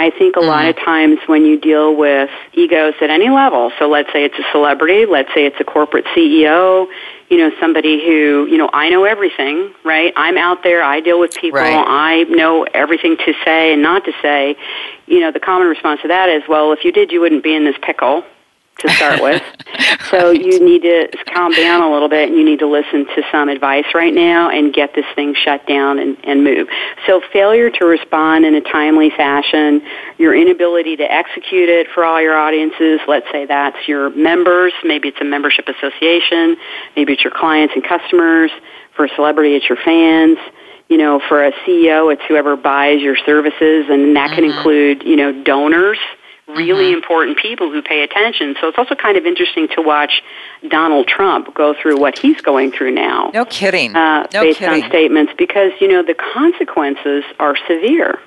[0.00, 0.48] I think a mm-hmm.
[0.48, 4.38] lot of times when you deal with egos at any level, so let's say it's
[4.38, 6.86] a celebrity, let's say it's a corporate CEO,
[7.28, 10.14] you know, somebody who, you know, I know everything, right?
[10.16, 11.84] I'm out there, I deal with people, right.
[11.86, 14.56] I know everything to say and not to say.
[15.06, 17.54] You know, the common response to that is, well, if you did, you wouldn't be
[17.54, 18.24] in this pickle,
[18.80, 19.42] to start with.
[20.10, 23.22] so you need to calm down a little bit and you need to listen to
[23.30, 26.68] some advice right now and get this thing shut down and, and move.
[27.06, 29.82] So failure to respond in a timely fashion,
[30.18, 35.08] your inability to execute it for all your audiences, let's say that's your members, maybe
[35.08, 36.56] it's a membership association,
[36.96, 38.50] maybe it's your clients and customers,
[38.96, 40.38] for a celebrity it's your fans,
[40.88, 44.56] you know, for a CEO, it's whoever buys your services, and that can mm-hmm.
[44.56, 45.98] include, you know, donors
[46.56, 46.96] really mm-hmm.
[46.96, 48.56] important people who pay attention.
[48.60, 50.22] So it's also kind of interesting to watch
[50.68, 53.30] Donald Trump go through what he's going through now.
[53.32, 53.94] No kidding.
[53.94, 54.82] Uh, no based kidding.
[54.82, 58.18] on statements, because you know the consequences are severe.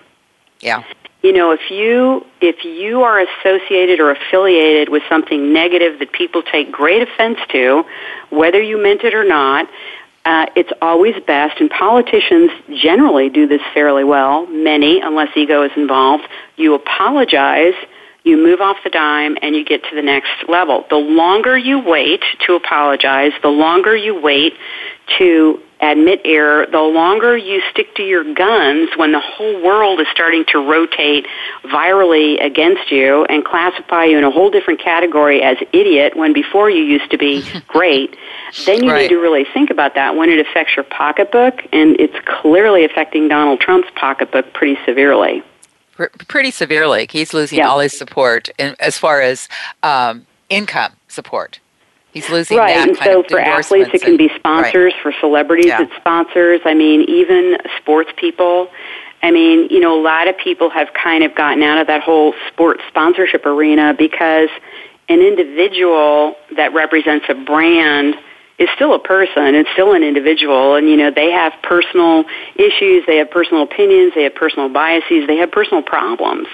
[0.60, 0.84] Yeah.
[1.22, 6.42] You know, if you if you are associated or affiliated with something negative that people
[6.42, 7.86] take great offense to,
[8.30, 9.70] whether you meant it or not,
[10.26, 14.46] uh, it's always best, and politicians generally do this fairly well.
[14.48, 16.24] Many, unless ego is involved,
[16.56, 17.74] you apologize
[18.24, 20.86] you move off the dime and you get to the next level.
[20.90, 24.54] The longer you wait to apologize, the longer you wait
[25.18, 30.08] to admit error, the longer you stick to your guns when the whole world is
[30.14, 31.28] starting to rotate
[31.66, 36.70] virally against you and classify you in a whole different category as idiot when before
[36.70, 38.16] you used to be great,
[38.66, 39.02] then you right.
[39.02, 43.28] need to really think about that when it affects your pocketbook, and it's clearly affecting
[43.28, 45.44] Donald Trump's pocketbook pretty severely
[46.28, 47.08] pretty severely.
[47.10, 47.70] He's losing yeah.
[47.70, 49.48] all his support in, as far as
[49.84, 51.60] um, income support.
[52.14, 54.94] He's losing right, that and kind so of for athletes, it can be sponsors.
[54.94, 55.02] Right.
[55.02, 55.82] For celebrities, yeah.
[55.82, 56.62] it's sponsors.
[56.64, 58.70] I mean, even sports people.
[59.24, 62.04] I mean, you know, a lot of people have kind of gotten out of that
[62.04, 64.50] whole sports sponsorship arena because
[65.10, 68.16] an individual that represents a brand
[68.64, 69.56] is still a person.
[69.56, 74.14] It's still an individual, and you know they have personal issues, they have personal opinions,
[74.16, 76.48] they have personal biases, they have personal problems.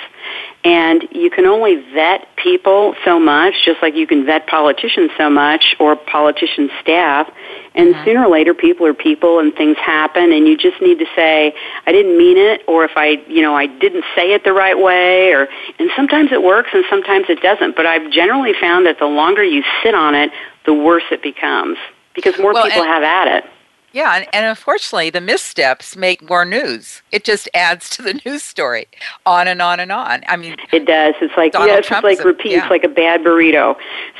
[0.63, 5.29] And you can only vet people so much, just like you can vet politicians so
[5.29, 7.31] much, or politician staff.
[7.75, 8.05] And mm-hmm.
[8.05, 10.33] sooner or later, people are people, and things happen.
[10.33, 13.55] And you just need to say, "I didn't mean it," or if I, you know,
[13.55, 15.31] I didn't say it the right way.
[15.31, 17.75] Or and sometimes it works, and sometimes it doesn't.
[17.75, 20.31] But I've generally found that the longer you sit on it,
[20.65, 21.77] the worse it becomes
[22.13, 23.45] because more well, people have at it.
[23.91, 27.01] Yeah, and, and, unfortunately, the missteps make more news.
[27.11, 28.87] It just adds to the news story,
[29.25, 30.23] on and on and on.
[30.27, 31.15] I mean, it does.
[31.21, 32.69] It's like Donald Trump it's like a, repeats, yeah.
[32.69, 33.75] like a bad burrito.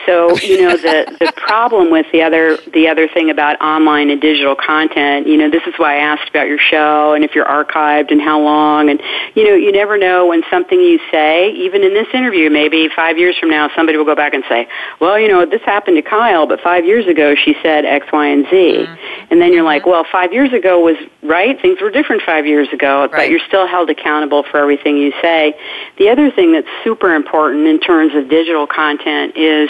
[0.05, 4.19] So you know the the problem with the other the other thing about online and
[4.19, 5.27] digital content.
[5.27, 8.21] You know, this is why I asked about your show and if you're archived and
[8.21, 8.89] how long.
[8.89, 9.01] And
[9.35, 13.17] you know, you never know when something you say, even in this interview, maybe five
[13.17, 14.67] years from now, somebody will go back and say,
[14.99, 18.25] "Well, you know, this happened to Kyle, but five years ago she said X, Y,
[18.25, 19.25] and Z," mm-hmm.
[19.29, 21.61] and then you're like, "Well, five years." years ago was right.
[21.61, 23.11] Things were different five years ago, right.
[23.11, 25.53] but you're still held accountable for everything you say.
[25.97, 29.69] The other thing that's super important in terms of digital content is,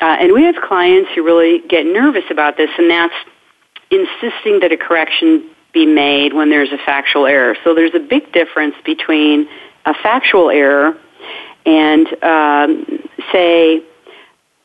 [0.00, 3.14] uh, and we have clients who really get nervous about this, and that's
[3.90, 7.56] insisting that a correction be made when there's a factual error.
[7.64, 9.48] So there's a big difference between
[9.84, 10.96] a factual error
[11.66, 13.82] and, um, say,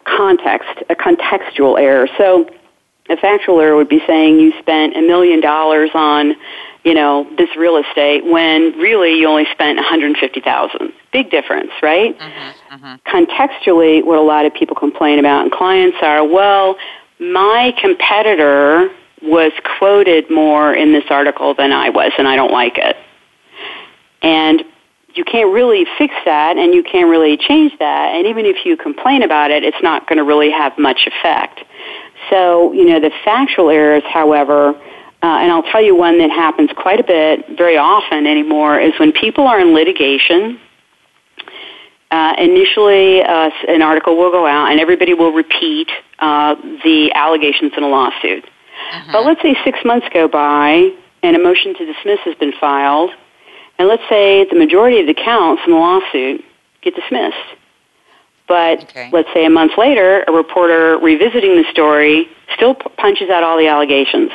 [0.06, 2.08] context, a contextual error.
[2.18, 2.50] So
[3.10, 6.36] a factual error would be saying you spent a million dollars on,
[6.84, 10.94] you know, this real estate when really you only spent 150,000.
[11.12, 12.18] Big difference, right?
[12.18, 13.16] Mm-hmm, mm-hmm.
[13.16, 16.78] Contextually, what a lot of people complain about and clients are, well,
[17.20, 18.90] my competitor
[19.22, 22.96] was quoted more in this article than I was and I don't like it.
[24.22, 24.64] And
[25.18, 28.14] you can't really fix that and you can't really change that.
[28.14, 31.62] And even if you complain about it, it's not going to really have much effect.
[32.30, 36.70] So, you know, the factual errors, however, uh, and I'll tell you one that happens
[36.76, 40.60] quite a bit, very often anymore, is when people are in litigation.
[42.12, 47.74] Uh, initially, uh, an article will go out and everybody will repeat uh, the allegations
[47.76, 48.46] in a lawsuit.
[48.46, 49.12] Uh-huh.
[49.12, 50.92] But let's say six months go by
[51.24, 53.12] and a motion to dismiss has been filed,
[53.80, 56.46] and let's say the majority of the counts in the lawsuit
[56.82, 57.57] get dismissed.
[58.48, 59.10] But okay.
[59.12, 63.58] let's say a month later, a reporter revisiting the story still p- punches out all
[63.58, 64.32] the allegations.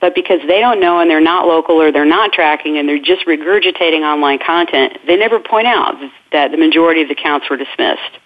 [0.00, 2.98] But because they don't know and they're not local or they're not tracking and they're
[2.98, 5.94] just regurgitating online content, they never point out
[6.32, 8.18] that the majority of the counts were dismissed.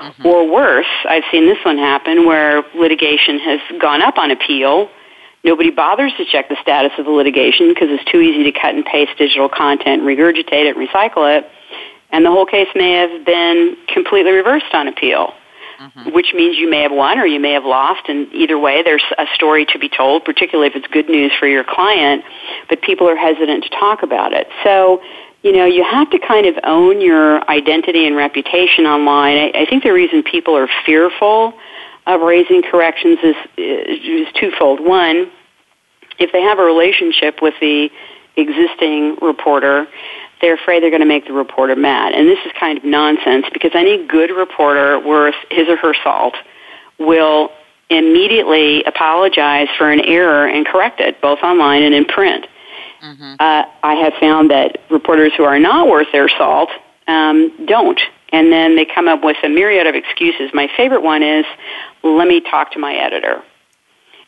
[0.00, 0.26] Mm-hmm.
[0.26, 4.90] Or worse, I've seen this one happen where litigation has gone up on appeal.
[5.42, 8.74] Nobody bothers to check the status of the litigation because it's too easy to cut
[8.74, 11.50] and paste digital content, regurgitate it, recycle it
[12.12, 15.34] and the whole case may have been completely reversed on appeal.
[15.80, 16.12] Mm-hmm.
[16.12, 19.02] Which means you may have won or you may have lost, and either way, there's
[19.18, 22.22] a story to be told, particularly if it's good news for your client,
[22.68, 24.46] but people are hesitant to talk about it.
[24.62, 25.02] So,
[25.42, 29.38] you know, you have to kind of own your identity and reputation online.
[29.38, 31.54] I, I think the reason people are fearful
[32.06, 34.78] of raising corrections is, is twofold.
[34.78, 35.32] One,
[36.18, 37.90] if they have a relationship with the
[38.36, 39.88] existing reporter,
[40.42, 42.12] they're afraid they're going to make the reporter mad.
[42.12, 46.34] And this is kind of nonsense because any good reporter worth his or her salt
[46.98, 47.50] will
[47.88, 52.46] immediately apologize for an error and correct it, both online and in print.
[53.02, 53.34] Mm-hmm.
[53.38, 56.70] Uh, I have found that reporters who are not worth their salt
[57.06, 58.00] um, don't.
[58.32, 60.50] And then they come up with a myriad of excuses.
[60.54, 61.44] My favorite one is,
[62.02, 63.42] let me talk to my editor.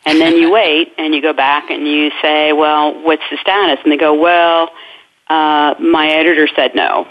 [0.05, 3.79] And then you wait and you go back and you say, well, what's the status?
[3.83, 4.71] And they go, well,
[5.29, 7.07] uh, my editor said no.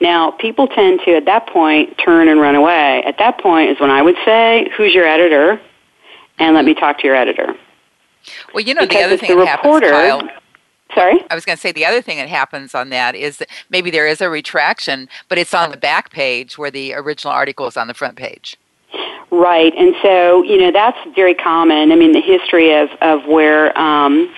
[0.00, 3.02] Now, people tend to, at that point, turn and run away.
[3.04, 5.60] At that point is when I would say, who's your editor?
[6.38, 7.54] And let me talk to your editor.
[8.52, 10.40] Well, you know, because the other thing the that reporter, happens, Kyle,
[10.94, 11.24] Sorry?
[11.30, 13.90] I was going to say the other thing that happens on that is that maybe
[13.90, 17.76] there is a retraction, but it's on the back page where the original article is
[17.76, 18.58] on the front page.
[19.30, 21.90] Right, and so you know that's very common.
[21.90, 24.32] I mean, the history of of where um,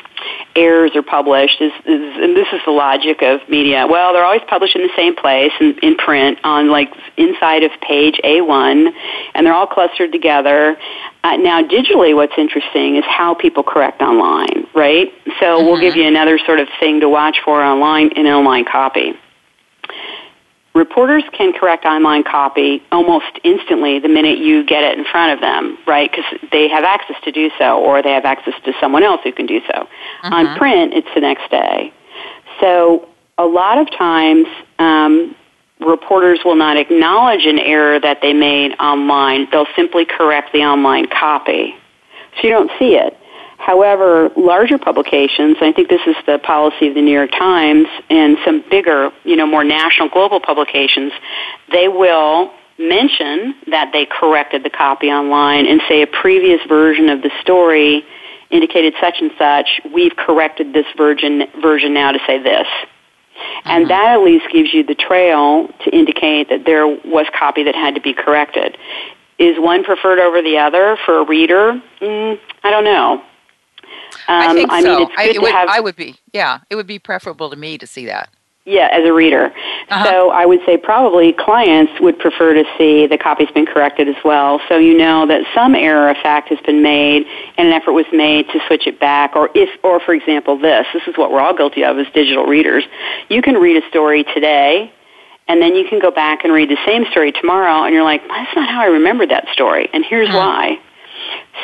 [0.54, 3.86] errors are published is, is, and this is the logic of media.
[3.86, 7.70] Well, they're always published in the same place in, in print on like inside of
[7.80, 8.92] page A1,
[9.34, 10.76] and they're all clustered together.
[11.22, 15.12] Uh, now, digitally, what's interesting is how people correct online, right?
[15.40, 15.66] So mm-hmm.
[15.66, 19.14] we'll give you another sort of thing to watch for online in online copy.
[20.76, 25.40] Reporters can correct online copy almost instantly the minute you get it in front of
[25.40, 26.10] them, right?
[26.10, 29.32] Because they have access to do so, or they have access to someone else who
[29.32, 29.72] can do so.
[29.72, 30.34] Uh-huh.
[30.34, 31.94] On print, it's the next day.
[32.60, 33.08] So
[33.38, 34.46] a lot of times,
[34.78, 35.34] um,
[35.80, 39.48] reporters will not acknowledge an error that they made online.
[39.50, 41.74] They'll simply correct the online copy.
[42.36, 43.16] So you don't see it.
[43.58, 48.36] However, larger publications, I think this is the policy of the New York Times and
[48.44, 51.12] some bigger, you know, more national global publications,
[51.72, 57.22] they will mention that they corrected the copy online and say a previous version of
[57.22, 58.04] the story
[58.50, 62.66] indicated such and such, we've corrected this version version now to say this.
[63.64, 63.88] And mm-hmm.
[63.88, 67.94] that at least gives you the trail to indicate that there was copy that had
[67.96, 68.76] to be corrected.
[69.38, 71.80] Is one preferred over the other for a reader?
[72.00, 73.22] Mm, I don't know.
[74.28, 74.98] Um, I think I so.
[74.98, 77.86] Mean, I, would, have, I would be, yeah, it would be preferable to me to
[77.86, 78.28] see that.
[78.66, 79.52] Yeah, as a reader.
[79.90, 80.04] Uh-huh.
[80.04, 84.16] So I would say probably clients would prefer to see the copy's been corrected as
[84.24, 84.60] well.
[84.68, 87.26] So you know that some error of fact has been made
[87.56, 89.36] and an effort was made to switch it back.
[89.36, 92.44] Or if, or for example, this, this is what we're all guilty of as digital
[92.44, 92.82] readers.
[93.28, 94.92] You can read a story today
[95.46, 98.26] and then you can go back and read the same story tomorrow and you're like,
[98.26, 99.88] that's not how I remembered that story.
[99.92, 100.38] And here's uh-huh.
[100.38, 100.78] why.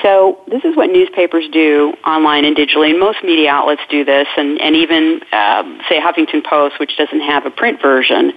[0.01, 4.27] So this is what newspapers do online and digitally, and most media outlets do this,
[4.37, 8.33] and, and even, uh, say, Huffington Post, which doesn't have a print version.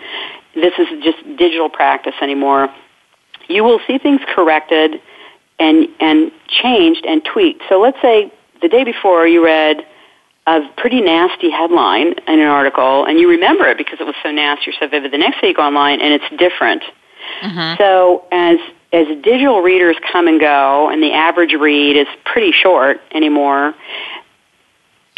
[0.54, 2.70] This is just digital practice anymore.
[3.48, 5.02] You will see things corrected
[5.60, 7.63] and, and changed and tweaked.
[7.70, 9.86] So let's say the day before you read
[10.48, 14.32] a pretty nasty headline in an article, and you remember it because it was so
[14.32, 15.12] nasty or so vivid.
[15.12, 16.84] The next day you go online, and it's different.
[17.41, 17.82] Mm-hmm.
[17.82, 18.58] So as
[18.96, 23.76] as digital readers come and go, and the average read is pretty short anymore,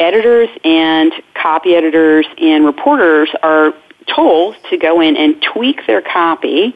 [0.00, 3.72] editors and copy editors and reporters are
[4.14, 6.74] told to go in and tweak their copy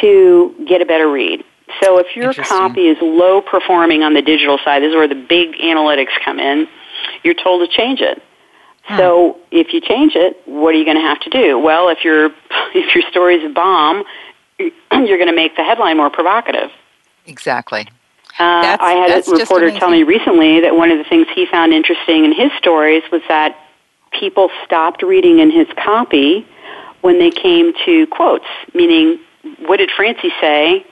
[0.00, 1.42] to get a better read.
[1.82, 5.14] So if your copy is low performing on the digital side, this is where the
[5.14, 6.68] big analytics come in,
[7.22, 8.22] you're told to change it.
[8.82, 8.96] Hmm.
[8.98, 11.58] So if you change it, what are you going to have to do?
[11.58, 12.26] Well, if your
[12.74, 14.04] if your story's a bomb,
[14.58, 16.70] you're going to make the headline more provocative.
[17.26, 17.88] Exactly.
[18.38, 21.72] Uh, I had a reporter tell me recently that one of the things he found
[21.72, 23.58] interesting in his stories was that
[24.12, 26.46] people stopped reading in his copy
[27.00, 28.44] when they came to quotes,
[28.74, 29.18] meaning,
[29.60, 30.84] what did Francie say?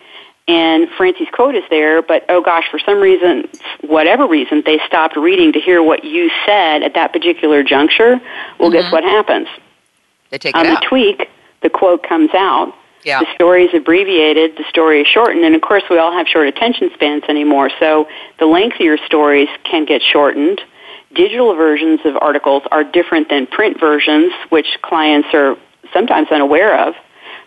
[0.46, 3.48] And Francie's quote is there, but oh gosh, for some reason,
[3.80, 8.20] whatever reason, they stopped reading to hear what you said at that particular juncture.
[8.58, 8.72] Well, mm-hmm.
[8.72, 9.48] guess what happens?
[10.30, 11.28] They take On the tweak,
[11.62, 12.74] the quote comes out.
[13.05, 13.20] Yeah.
[13.20, 16.48] The story is abbreviated, the story is shortened, and of course we all have short
[16.48, 20.61] attention spans anymore, so the lengthier stories can get shortened.
[21.14, 25.57] Digital versions of articles are different than print versions, which clients are
[25.92, 26.94] sometimes unaware of.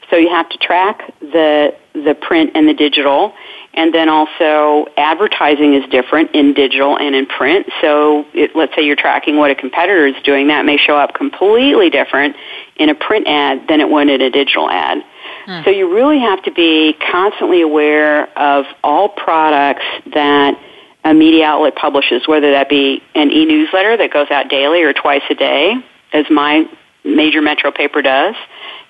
[0.10, 3.34] So you have to track the the print and the digital,
[3.74, 7.68] and then also advertising is different in digital and in print.
[7.82, 11.14] So it, let's say you're tracking what a competitor is doing, that may show up
[11.14, 12.36] completely different
[12.78, 15.03] in a print ad than it would in a digital ad.
[15.48, 15.62] Hmm.
[15.64, 20.60] So you really have to be constantly aware of all products that
[21.06, 25.22] a media outlet publishes, whether that be an e-newsletter that goes out daily or twice
[25.30, 25.76] a day,
[26.12, 26.70] as my
[27.06, 28.36] major metro paper does.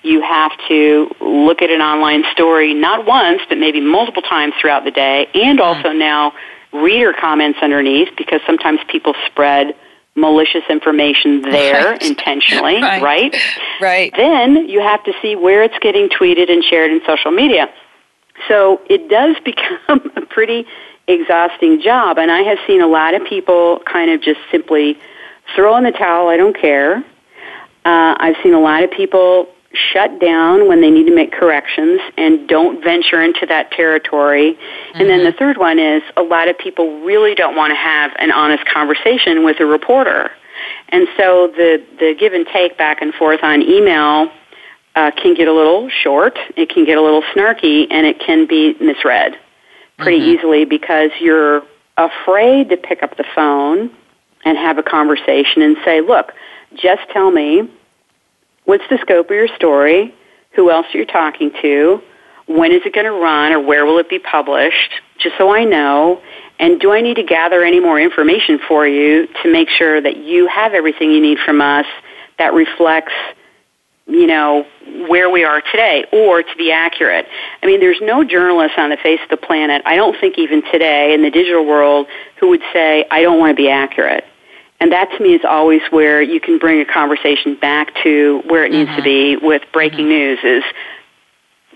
[0.02, 4.84] You have to look at an online story not once, but maybe multiple times throughout
[4.84, 5.64] the day, and hmm.
[5.64, 6.32] also now
[6.72, 9.76] reader comments underneath because sometimes people spread
[10.18, 12.02] malicious information there right.
[12.02, 13.02] intentionally, right.
[13.02, 13.36] right?
[13.80, 14.12] Right.
[14.16, 17.72] Then you have to see where it's getting tweeted and shared in social media.
[18.48, 20.66] So it does become a pretty
[21.06, 24.98] exhausting job, and I have seen a lot of people kind of just simply
[25.54, 26.96] throw in the towel, I don't care.
[27.84, 29.48] Uh, I've seen a lot of people
[29.92, 34.54] shut down when they need to make corrections and don't venture into that territory.
[34.54, 35.00] Mm-hmm.
[35.00, 35.38] And then the mm-hmm.
[35.38, 39.44] third one is a lot of people really don't want to have an honest conversation
[39.44, 40.30] with a reporter.
[40.88, 44.30] And so the, the give and take back and forth on email
[44.94, 48.46] uh, can get a little short, it can get a little snarky, and it can
[48.46, 49.38] be misread
[49.98, 50.38] pretty mm-hmm.
[50.38, 51.62] easily because you're
[51.96, 53.90] afraid to pick up the phone
[54.44, 56.32] and have a conversation and say, look,
[56.74, 57.68] just tell me
[58.68, 60.14] What's the scope of your story?
[60.52, 62.02] Who else are you talking to?
[62.48, 64.90] When is it going to run or where will it be published?
[65.18, 66.20] Just so I know.
[66.58, 70.18] And do I need to gather any more information for you to make sure that
[70.18, 71.86] you have everything you need from us
[72.38, 73.14] that reflects,
[74.06, 74.66] you know,
[75.08, 77.26] where we are today or to be accurate?
[77.62, 80.60] I mean, there's no journalist on the face of the planet, I don't think even
[80.70, 82.06] today in the digital world,
[82.38, 84.24] who would say, I don't want to be accurate.
[84.80, 88.64] And that to me is always where you can bring a conversation back to where
[88.64, 88.96] it needs mm-hmm.
[88.96, 90.08] to be with breaking mm-hmm.
[90.08, 90.64] news is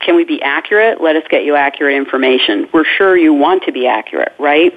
[0.00, 1.00] can we be accurate?
[1.00, 2.68] Let us get you accurate information.
[2.72, 4.76] We're sure you want to be accurate, right?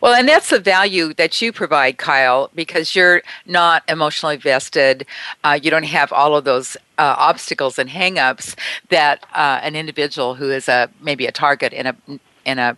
[0.00, 5.06] Well, and that's the value that you provide, Kyle, because you're not emotionally vested.
[5.42, 8.56] Uh, you don't have all of those uh, obstacles and hangups
[8.90, 11.96] that uh, an individual who is a maybe a target in a
[12.44, 12.76] in a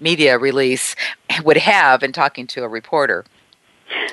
[0.00, 0.96] media release
[1.44, 3.24] would have in talking to a reporter.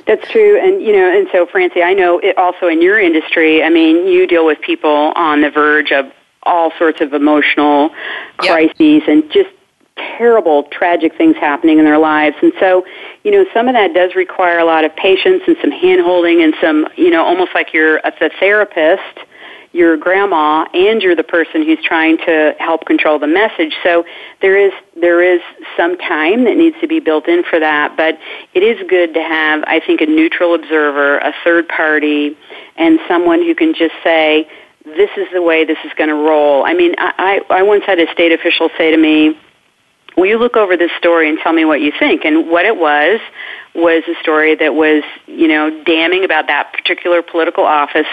[0.08, 3.64] That's true, and you know, and so Francie, I know it also in your industry.
[3.64, 6.12] I mean, you deal with people on the verge of
[6.44, 7.90] all sorts of emotional
[8.44, 8.52] yep.
[8.52, 9.50] crises and just
[10.18, 12.36] terrible, tragic things happening in their lives.
[12.42, 12.86] And so,
[13.24, 16.42] you know, some of that does require a lot of patience and some hand holding
[16.44, 19.20] and some, you know, almost like you're a therapist
[19.76, 23.74] your grandma and you're the person who's trying to help control the message.
[23.84, 24.06] So
[24.42, 25.42] there is there is
[25.76, 28.18] some time that needs to be built in for that, but
[28.54, 32.38] it is good to have I think a neutral observer, a third party,
[32.78, 34.48] and someone who can just say
[34.86, 36.64] this is the way this is going to roll.
[36.66, 39.38] I mean, I I once had a state official say to me,
[40.16, 42.78] "Will you look over this story and tell me what you think?" And what it
[42.78, 43.20] was
[43.74, 48.08] was a story that was, you know, damning about that particular political office.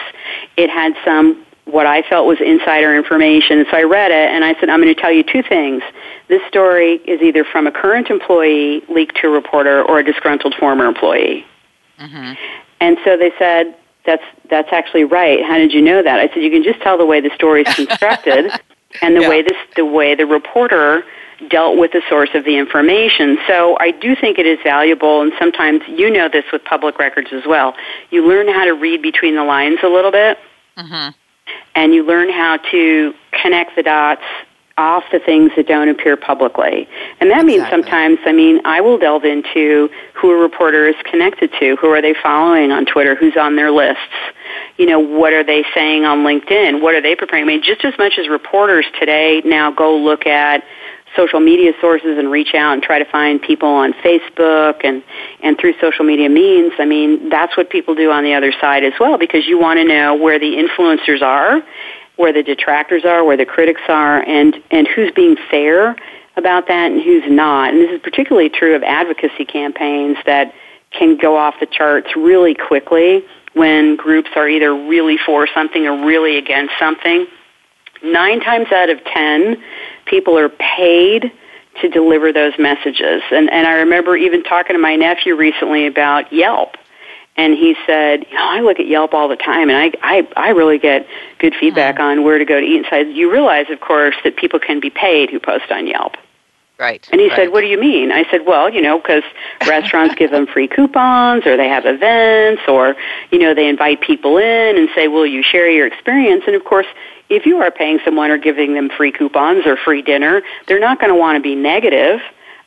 [0.56, 3.64] It had some what I felt was insider information.
[3.70, 5.82] So I read it and I said, I'm going to tell you two things.
[6.28, 10.54] This story is either from a current employee leaked to a reporter or a disgruntled
[10.56, 11.46] former employee.
[11.98, 12.34] Mm-hmm.
[12.80, 15.44] And so they said, that's, that's actually right.
[15.44, 16.18] How did you know that?
[16.18, 18.50] I said, you can just tell the way the story is constructed
[19.00, 19.28] and the yeah.
[19.28, 21.04] way this, the way the reporter
[21.48, 23.38] dealt with the source of the information.
[23.46, 27.28] So I do think it is valuable, and sometimes you know this with public records
[27.32, 27.74] as well.
[28.10, 30.38] You learn how to read between the lines a little bit.
[30.76, 31.18] Mm-hmm
[31.74, 34.22] and you learn how to connect the dots
[34.78, 36.88] off the things that don't appear publicly.
[37.20, 37.58] And that exactly.
[37.58, 41.88] means sometimes, I mean, I will delve into who a reporter is connected to, who
[41.88, 44.00] are they following on Twitter, who's on their lists,
[44.78, 47.44] you know, what are they saying on LinkedIn, what are they preparing?
[47.44, 50.64] I mean, just as much as reporters today now go look at
[51.16, 55.02] social media sources and reach out and try to find people on Facebook and,
[55.42, 58.84] and through social media means, I mean, that's what people do on the other side
[58.84, 61.62] as well because you want to know where the influencers are,
[62.16, 65.96] where the detractors are, where the critics are, and, and who's being fair
[66.36, 67.74] about that and who's not.
[67.74, 70.54] And this is particularly true of advocacy campaigns that
[70.90, 76.06] can go off the charts really quickly when groups are either really for something or
[76.06, 77.26] really against something.
[78.04, 79.62] Nine times out of ten,
[80.06, 81.32] people are paid
[81.80, 83.22] to deliver those messages.
[83.30, 86.76] And, and I remember even talking to my nephew recently about Yelp.
[87.36, 90.28] And he said, you know, I look at Yelp all the time and I, I,
[90.36, 91.06] I really get
[91.38, 92.18] good feedback mm-hmm.
[92.18, 92.76] on where to go to eat.
[92.76, 96.16] And so you realize, of course, that people can be paid who post on Yelp.
[96.78, 97.08] Right.
[97.12, 97.36] And he right.
[97.36, 99.22] said, "What do you mean?" I said, "Well, you know, because
[99.68, 102.96] restaurants give them free coupons, or they have events, or
[103.30, 106.64] you know, they invite people in and say, "Will you share your experience?" And of
[106.64, 106.86] course,
[107.32, 111.00] if you are paying someone or giving them free coupons or free dinner, they're not
[111.00, 112.20] going to want to be negative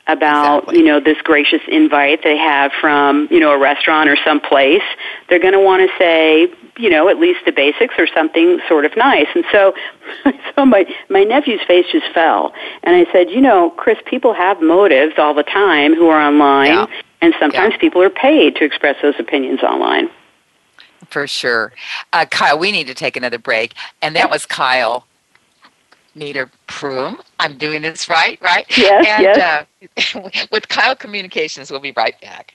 [0.08, 0.78] about exactly.
[0.78, 4.82] you know this gracious invite they have from you know a restaurant or some place
[5.28, 6.48] they're going to want to say
[6.78, 9.74] you know at least the basics or something sort of nice and so
[10.54, 12.52] so my my nephew's face just fell
[12.84, 16.66] and i said you know chris people have motives all the time who are online
[16.66, 16.86] yeah.
[17.20, 17.80] and sometimes yeah.
[17.80, 20.08] people are paid to express those opinions online
[21.08, 21.72] for sure
[22.12, 25.06] uh, kyle we need to take another break and that was kyle
[26.16, 27.20] Nieder Prum.
[27.38, 28.64] I'm doing this right, right?
[28.76, 30.16] Yes, and, yes.
[30.16, 32.54] Uh, with Kyle Communications, we'll be right back.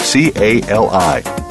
[0.01, 1.50] CALI.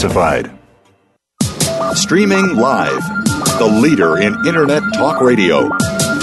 [1.93, 3.03] Streaming live,
[3.59, 5.69] the leader in Internet Talk Radio,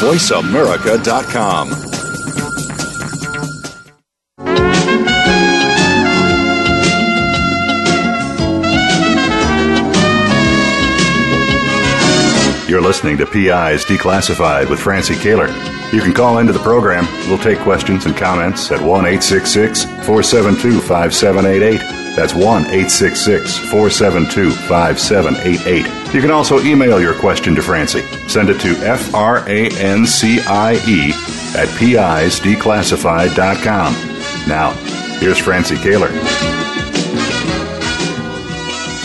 [0.01, 1.68] VoiceAmerica.com.
[12.68, 15.49] You're listening to PI's Declassified with Francie Koehler.
[15.93, 17.07] You can call into the program.
[17.29, 21.98] We'll take questions and comments at 1 866 472 5788.
[22.19, 26.12] That's 1 866 472 5788.
[26.12, 28.03] You can also email your question to Francie.
[28.27, 31.12] Send it to F R A N C I E
[31.57, 33.95] at PIsDeclassified.com.
[34.49, 34.73] Now,
[35.21, 36.11] here's Francie Koehler.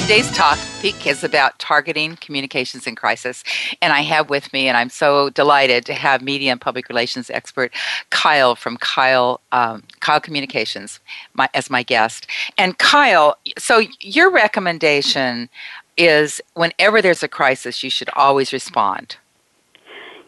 [0.04, 3.42] Today's topic is about targeting communications in crisis.
[3.82, 7.30] And I have with me, and I'm so delighted to have media and public relations
[7.30, 7.72] expert
[8.10, 11.00] Kyle from Kyle, um, Kyle Communications
[11.36, 12.28] my, as my guest.
[12.58, 15.48] And Kyle, so your recommendation
[15.96, 19.16] is whenever there's a crisis, you should always respond.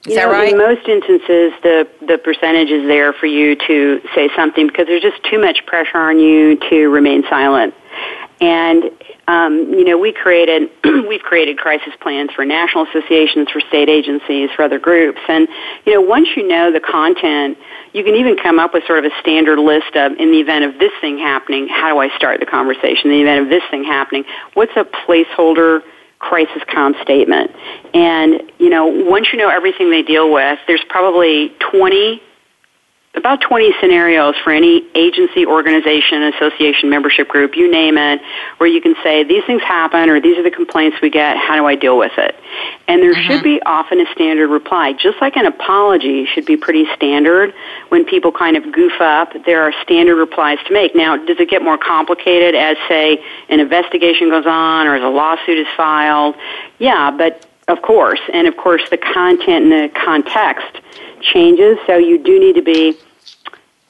[0.06, 0.54] Is you that know, right?
[0.54, 5.02] In most instances, the the percentage is there for you to say something because there's
[5.02, 7.74] just too much pressure on you to remain silent.
[8.40, 8.92] And
[9.28, 14.50] um, you know, we created we've created crisis plans for national associations, for state agencies,
[14.56, 15.48] for other groups, and
[15.86, 17.58] you know, once you know the content,
[17.94, 20.66] you can even come up with sort of a standard list of, in the event
[20.66, 23.12] of this thing happening, how do I start the conversation?
[23.12, 25.82] In the event of this thing happening, what's a placeholder?
[26.18, 27.52] crisis com statement.
[27.94, 32.22] And, you know, once you know everything they deal with, there's probably 20
[33.18, 38.22] about 20 scenarios for any agency, organization, association, membership group, you name it,
[38.58, 41.56] where you can say, these things happen or these are the complaints we get, how
[41.56, 42.36] do I deal with it?
[42.88, 43.32] And there mm-hmm.
[43.32, 44.94] should be often a standard reply.
[44.94, 47.54] Just like an apology should be pretty standard
[47.90, 50.96] when people kind of goof up, there are standard replies to make.
[50.96, 55.10] Now, does it get more complicated as, say, an investigation goes on or as a
[55.10, 56.36] lawsuit is filed?
[56.80, 58.20] Yeah, but of course.
[58.34, 60.82] And of course, the content and the context
[61.34, 62.98] changes, so you do need to be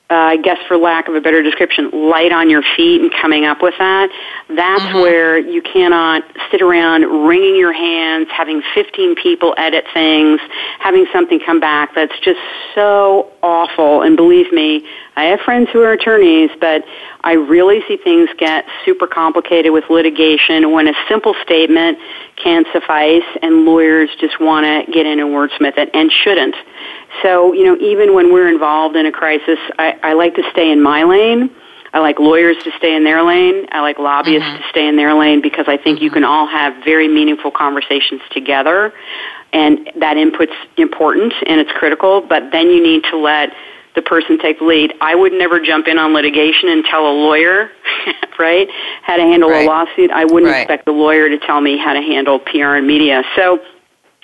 [0.08, 3.46] uh, I guess for lack of a better description, light on your feet and coming
[3.46, 4.12] up with that.
[4.50, 5.00] That's mm-hmm.
[5.00, 10.40] where you cannot sit around wringing your hands, having 15 people edit things,
[10.80, 12.40] having something come back that's just
[12.76, 14.04] so awful.
[14.04, 16.86] And believe me, I have friends who are attorneys, but
[17.26, 21.98] I really see things get super complicated with litigation when a simple statement
[22.36, 26.56] can suffice and lawyers just want to get in and wordsmith it and shouldn't.
[27.24, 30.72] So, you know, even when we're involved in a crisis, I, I like to stay
[30.72, 31.50] in my lane.
[31.94, 33.66] I like lawyers to stay in their lane.
[33.72, 34.62] I like lobbyists mm-hmm.
[34.62, 36.04] to stay in their lane because I think mm-hmm.
[36.04, 38.94] you can all have very meaningful conversations together
[39.52, 43.50] and that input's important and it's critical, but then you need to let
[43.96, 44.94] the person take the lead.
[45.02, 47.72] I would never jump in on litigation and tell a lawyer,
[48.40, 48.68] right,
[49.02, 49.66] how to handle right.
[49.66, 50.12] a lawsuit.
[50.12, 50.62] I wouldn't right.
[50.62, 53.24] expect the lawyer to tell me how to handle PR and media.
[53.36, 53.60] So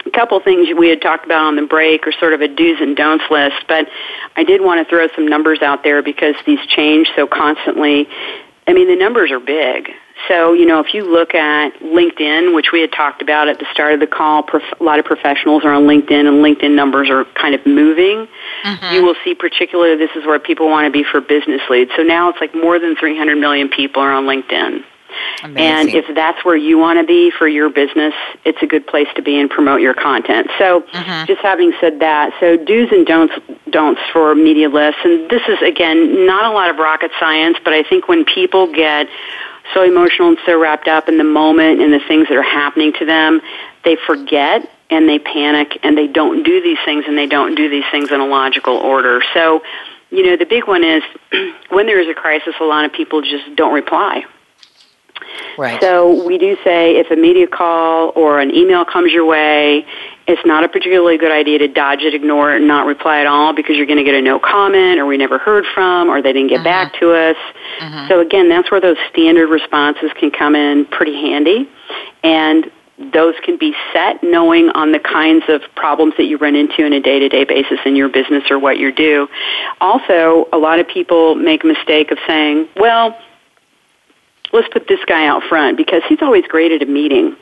[0.06, 2.82] a couple things we had talked about on the break are sort of a do's
[2.82, 3.88] and don'ts list, but
[4.36, 8.08] I did want to throw some numbers out there because these change so constantly.
[8.68, 9.92] I mean, the numbers are big.
[10.28, 13.66] So, you know, if you look at LinkedIn, which we had talked about at the
[13.72, 14.48] start of the call,
[14.80, 18.28] a lot of professionals are on LinkedIn and LinkedIn numbers are kind of moving.
[18.64, 18.96] Mm-hmm.
[18.96, 21.92] You will see particularly this is where people want to be for business leads.
[21.96, 24.84] So now it's like more than 300 million people are on LinkedIn.
[25.44, 25.58] Amazing.
[25.58, 28.14] And if that's where you want to be for your business,
[28.46, 30.50] it's a good place to be and promote your content.
[30.58, 31.26] So, mm-hmm.
[31.26, 33.34] just having said that, so do's and don'ts
[33.70, 37.74] don'ts for media lists, and this is again not a lot of rocket science, but
[37.74, 39.08] I think when people get
[39.74, 42.94] so emotional and so wrapped up in the moment and the things that are happening
[43.00, 43.42] to them,
[43.84, 47.70] they forget and they panic and they don't do these things and they don't do
[47.70, 49.22] these things in a logical order.
[49.34, 49.64] So,
[50.10, 51.04] you know, the big one is
[51.70, 54.26] when there is a crisis, a lot of people just don't reply
[55.58, 55.82] Right.
[55.82, 59.86] So we do say if a media call or an email comes your way,
[60.32, 63.28] it's not a particularly good idea to dodge it, ignore it, and not reply at
[63.28, 66.22] all because you're going to get a no comment or we never heard from or
[66.22, 66.64] they didn't get mm-hmm.
[66.66, 67.38] back to us.
[67.80, 68.08] Mm-hmm.
[68.08, 71.70] So again, that's where those standard responses can come in pretty handy.
[72.24, 72.72] And
[73.14, 76.94] those can be set knowing on the kinds of problems that you run into on
[76.94, 79.28] a day-to-day basis in your business or what you do.
[79.80, 83.18] Also, a lot of people make a mistake of saying, well,
[84.54, 87.36] let's put this guy out front because he's always great at a meeting.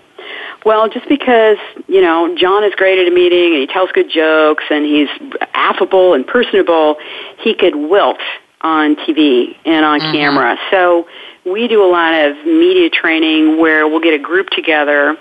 [0.65, 1.57] Well, just because,
[1.87, 5.07] you know, John is great at a meeting and he tells good jokes and he's
[5.53, 6.97] affable and personable,
[7.39, 8.19] he could wilt
[8.61, 10.11] on TV and on mm-hmm.
[10.11, 10.57] camera.
[10.69, 11.07] So
[11.45, 15.17] we do a lot of media training where we'll get a group together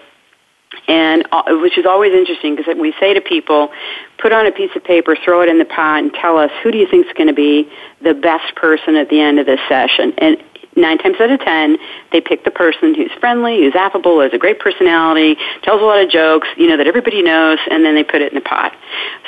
[0.86, 3.70] and uh, which is always interesting because we say to people,
[4.18, 6.70] put on a piece of paper, throw it in the pot, and tell us who
[6.70, 7.70] do you think is going to be
[8.02, 10.12] the best person at the end of this session.
[10.18, 10.42] And
[10.76, 11.76] nine times out of ten,
[12.12, 16.02] they pick the person who's friendly, who's affable, has a great personality, tells a lot
[16.02, 18.72] of jokes, you know, that everybody knows, and then they put it in a pot.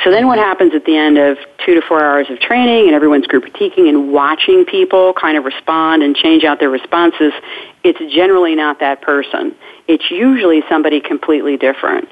[0.05, 2.95] So then what happens at the end of two to four hours of training and
[2.95, 7.33] everyone's group critiquing and watching people kind of respond and change out their responses,
[7.83, 9.55] it's generally not that person.
[9.89, 12.09] It's usually somebody completely different.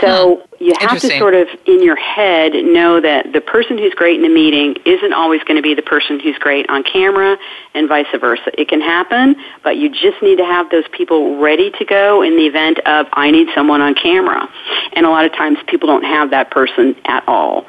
[0.00, 4.18] So you have to sort of, in your head, know that the person who's great
[4.18, 7.38] in a meeting isn't always going to be the person who's great on camera
[7.74, 8.50] and vice versa.
[8.60, 12.36] It can happen, but you just need to have those people ready to go in
[12.36, 14.48] the event of, I need someone on camera.
[14.92, 17.66] And a lot of times people don't have that person at all.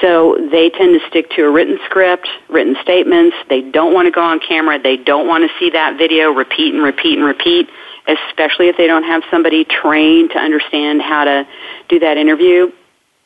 [0.00, 3.36] So they tend to stick to a written script, written statements.
[3.48, 4.78] They don't want to go on camera.
[4.78, 7.68] They don't want to see that video repeat and repeat and repeat
[8.08, 11.46] especially if they don't have somebody trained to understand how to
[11.88, 12.70] do that interview.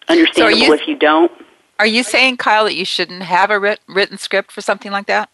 [0.09, 1.31] Understandable so you, if you don't.
[1.79, 5.07] Are you saying, Kyle, that you shouldn't have a writ- written script for something like
[5.07, 5.31] that?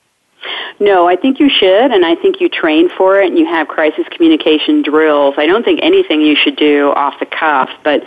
[0.79, 3.67] No, I think you should, and I think you train for it and you have
[3.67, 5.35] crisis communication drills.
[5.39, 8.05] I don't think anything you should do off the cuff, but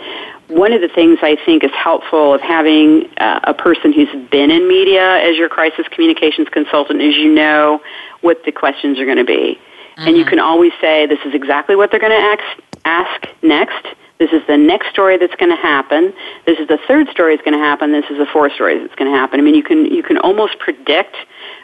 [0.48, 4.50] one of the things I think is helpful of having uh, a person who's been
[4.50, 7.80] in media as your crisis communications consultant is you know
[8.20, 9.58] what the questions are going to be.
[9.96, 10.08] Mm-hmm.
[10.08, 10.30] And you mm-hmm.
[10.30, 13.86] can always say, this is exactly what they're going to ask, ask next.
[14.18, 16.12] This is the next story that's going to happen.
[16.44, 17.92] This is the third story that's going to happen.
[17.92, 19.40] This is the fourth story that's going to happen.
[19.40, 21.16] I mean, you can, you can almost predict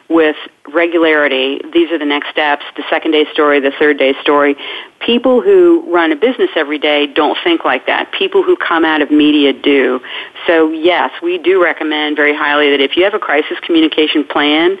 [0.09, 0.37] with
[0.73, 4.55] regularity, these are the next steps, the second day story, the third day story.
[4.99, 8.11] People who run a business every day don't think like that.
[8.13, 9.99] People who come out of media do.
[10.45, 14.77] So yes, we do recommend very highly that if you have a crisis communication plan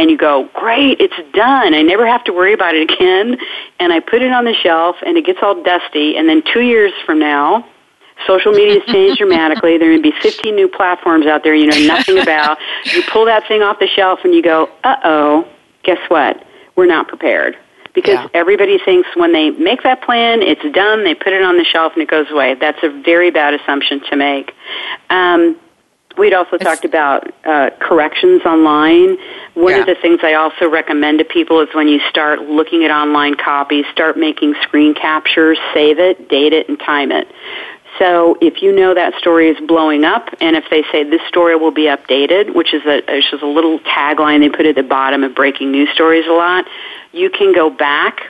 [0.00, 1.74] and you go, great, it's done.
[1.74, 3.36] I never have to worry about it again.
[3.78, 6.16] And I put it on the shelf and it gets all dusty.
[6.16, 7.68] And then two years from now,
[8.26, 9.76] social media has changed dramatically.
[9.76, 12.56] There are going to be 15 new platforms out there you know nothing about.
[12.84, 15.46] You pull that thing off the shelf and you go, uh oh,
[15.82, 16.46] guess what?
[16.76, 17.58] We're not prepared.
[17.92, 18.28] Because yeah.
[18.32, 21.92] everybody thinks when they make that plan, it's done, they put it on the shelf
[21.92, 22.54] and it goes away.
[22.54, 24.54] That's a very bad assumption to make.
[25.10, 25.58] Um,
[26.18, 29.16] We'd also it's, talked about uh, corrections online.
[29.54, 29.80] One yeah.
[29.80, 33.36] of the things I also recommend to people is when you start looking at online
[33.36, 37.28] copies, start making screen captures, save it, date it, and time it.
[37.98, 41.56] So if you know that story is blowing up, and if they say this story
[41.56, 44.82] will be updated, which is a which is a little tagline they put at the
[44.82, 46.66] bottom of breaking news stories a lot,
[47.12, 48.20] you can go back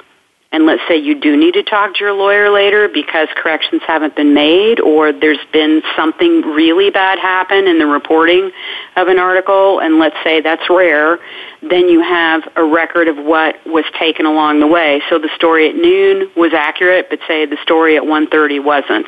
[0.52, 4.16] and let's say you do need to talk to your lawyer later because corrections haven't
[4.16, 8.50] been made or there's been something really bad happen in the reporting
[8.96, 11.20] of an article and let's say that's rare,
[11.62, 15.00] then you have a record of what was taken along the way.
[15.08, 19.06] So the story at noon was accurate, but say the story at 1.30 wasn't.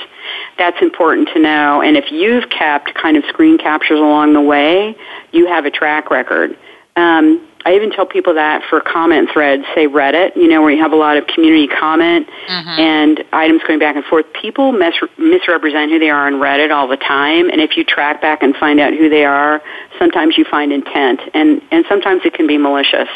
[0.58, 1.82] That's important to know.
[1.82, 4.96] And if you've kept kind of screen captures along the way,
[5.32, 6.56] you have a track record.
[6.94, 10.82] Um, I even tell people that for comment threads, say Reddit, you know, where you
[10.82, 12.80] have a lot of community comment mm-hmm.
[12.80, 14.26] and items going back and forth.
[14.32, 18.20] People mis- misrepresent who they are on Reddit all the time, and if you track
[18.20, 19.62] back and find out who they are,
[19.98, 23.08] sometimes you find intent, and and sometimes it can be malicious.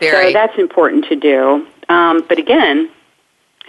[0.00, 0.28] Very.
[0.28, 1.66] So that's important to do.
[1.88, 2.90] Um, but again,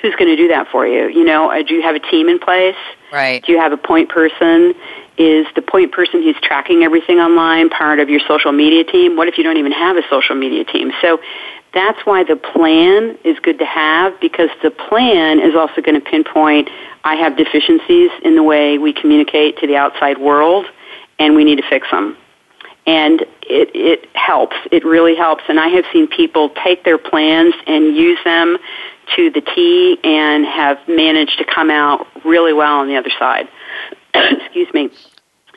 [0.02, 1.08] who's going to do that for you?
[1.08, 2.76] You know, uh, do you have a team in place?
[3.12, 3.44] Right.
[3.44, 4.74] Do you have a point person?
[5.20, 9.18] Is the point person who's tracking everything online part of your social media team?
[9.18, 10.94] What if you don't even have a social media team?
[11.02, 11.20] So
[11.74, 16.10] that's why the plan is good to have because the plan is also going to
[16.10, 16.70] pinpoint
[17.04, 20.66] I have deficiencies in the way we communicate to the outside world
[21.18, 22.18] and we need to fix them.
[22.86, 24.56] And it, it helps.
[24.72, 25.44] It really helps.
[25.48, 28.58] And I have seen people take their plans and use them
[29.16, 33.48] to the T and have managed to come out really well on the other side.
[34.14, 34.90] Excuse me.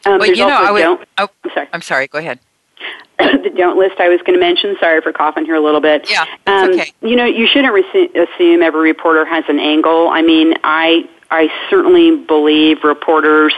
[0.05, 1.69] Um, well, you know, I was, oh, I'm sorry.
[1.73, 2.07] I'm sorry.
[2.09, 2.41] Go ahead.
[3.19, 4.77] the don't list I was going to mention.
[4.81, 6.11] Sorry for coughing here a little bit.
[6.11, 6.93] Yeah, um, okay.
[7.03, 10.09] You know, you shouldn't re- assume every reporter has an angle.
[10.09, 13.55] I mean, I I certainly believe reporters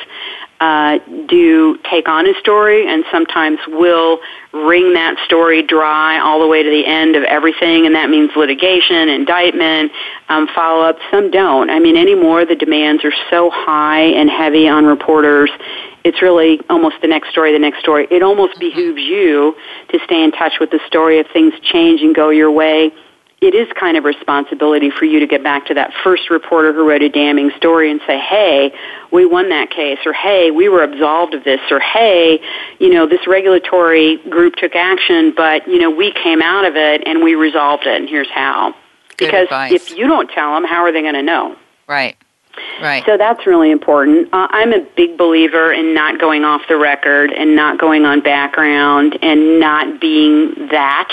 [0.65, 0.99] uh,
[1.29, 4.19] do take on a story and sometimes will
[4.55, 8.31] wring that story dry all the way to the end of everything, and that means
[8.35, 9.93] litigation, indictment,
[10.31, 10.97] um, follow up.
[11.11, 11.69] Some don't.
[11.69, 15.51] I mean, anymore the demands are so high and heavy on reporters.
[16.03, 18.07] It's really almost the next story, the next story.
[18.11, 19.55] It almost behooves you
[19.91, 22.91] to stay in touch with the story if things change and go your way
[23.41, 26.89] it is kind of responsibility for you to get back to that first reporter who
[26.89, 28.73] wrote a damning story and say, hey,
[29.13, 32.41] we won that case, or hey, we were absolved of this, or hey,
[32.79, 37.07] you know, this regulatory group took action, but, you know, we came out of it
[37.07, 38.75] and we resolved it, and here's how.
[39.17, 39.73] Good because advice.
[39.73, 41.57] if you don't tell them, how are they going to know?
[41.87, 42.17] Right.
[42.81, 43.05] Right.
[43.05, 44.33] So that's really important.
[44.33, 48.21] Uh, I'm a big believer in not going off the record and not going on
[48.21, 51.11] background and not being that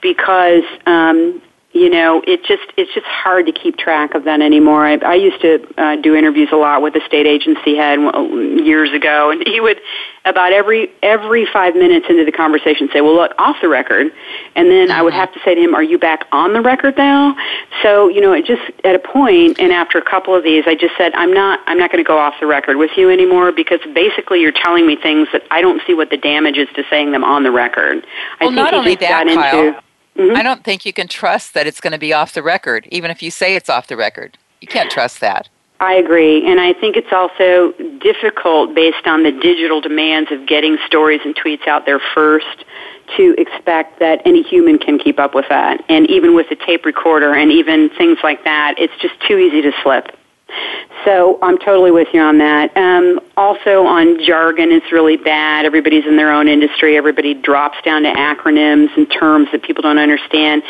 [0.00, 1.42] because um,
[1.78, 4.84] you know, it just it's just hard to keep track of that anymore.
[4.84, 7.98] I, I used to uh, do interviews a lot with a state agency head
[8.64, 9.80] years ago, and he would
[10.24, 14.12] about every every five minutes into the conversation say, "Well, look, off the record,"
[14.56, 15.20] and then I would mm-hmm.
[15.20, 17.36] have to say to him, "Are you back on the record now?"
[17.82, 20.74] So you know, it just at a point, and after a couple of these, I
[20.74, 23.52] just said, "I'm not I'm not going to go off the record with you anymore
[23.52, 26.84] because basically you're telling me things that I don't see what the damage is to
[26.90, 28.04] saying them on the record."
[28.40, 29.66] I well, think not only that, Kyle.
[29.66, 29.87] Into,
[30.18, 30.36] Mm-hmm.
[30.36, 33.10] I don't think you can trust that it's going to be off the record, even
[33.10, 34.36] if you say it's off the record.
[34.60, 35.48] You can't trust that.
[35.80, 36.44] I agree.
[36.44, 41.36] And I think it's also difficult based on the digital demands of getting stories and
[41.36, 42.64] tweets out there first
[43.16, 45.84] to expect that any human can keep up with that.
[45.88, 49.62] And even with a tape recorder and even things like that, it's just too easy
[49.62, 50.17] to slip.
[51.04, 52.76] So I'm totally with you on that.
[52.76, 55.64] Um, also on jargon, it's really bad.
[55.64, 56.96] Everybody's in their own industry.
[56.96, 60.62] Everybody drops down to acronyms and terms that people don't understand.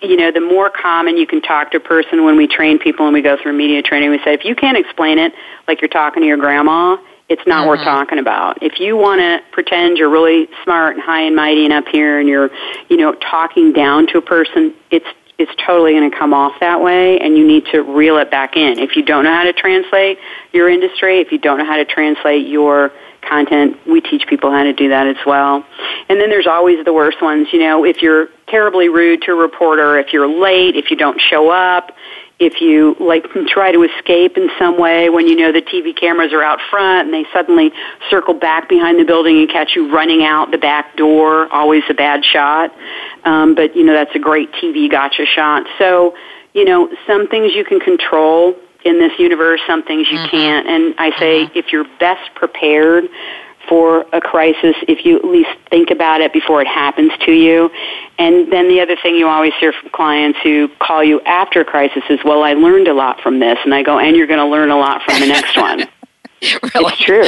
[0.00, 3.06] You know, the more common you can talk to a person when we train people
[3.06, 5.32] and we go through media training, we say, if you can't explain it
[5.68, 6.96] like you're talking to your grandma,
[7.28, 7.68] it's not mm-hmm.
[7.70, 8.62] worth talking about.
[8.62, 12.18] If you want to pretend you're really smart and high and mighty and up here
[12.18, 12.50] and you're,
[12.88, 15.06] you know, talking down to a person, it's
[15.38, 18.56] it's totally going to come off that way and you need to reel it back
[18.56, 18.78] in.
[18.78, 20.18] If you don't know how to translate
[20.52, 24.62] your industry, if you don't know how to translate your content, we teach people how
[24.62, 25.64] to do that as well.
[26.08, 29.34] And then there's always the worst ones, you know, if you're terribly rude to a
[29.34, 31.93] reporter, if you're late, if you don't show up,
[32.38, 36.32] if you like try to escape in some way when you know the TV cameras
[36.32, 37.72] are out front and they suddenly
[38.10, 41.94] circle back behind the building and catch you running out the back door, always a
[41.94, 42.74] bad shot.
[43.24, 45.66] Um, but you know that's a great TV gotcha shot.
[45.78, 46.16] So
[46.54, 50.30] you know some things you can control in this universe, some things you mm-hmm.
[50.30, 50.68] can't.
[50.68, 51.58] And I say mm-hmm.
[51.58, 53.04] if you're best prepared
[53.68, 57.70] for a crisis if you at least think about it before it happens to you.
[58.18, 61.64] And then the other thing you always hear from clients who call you after a
[61.64, 63.58] crisis is, well, I learned a lot from this.
[63.64, 65.78] And I go, and you're going to learn a lot from the next one.
[66.42, 66.92] really?
[66.92, 67.24] It's true.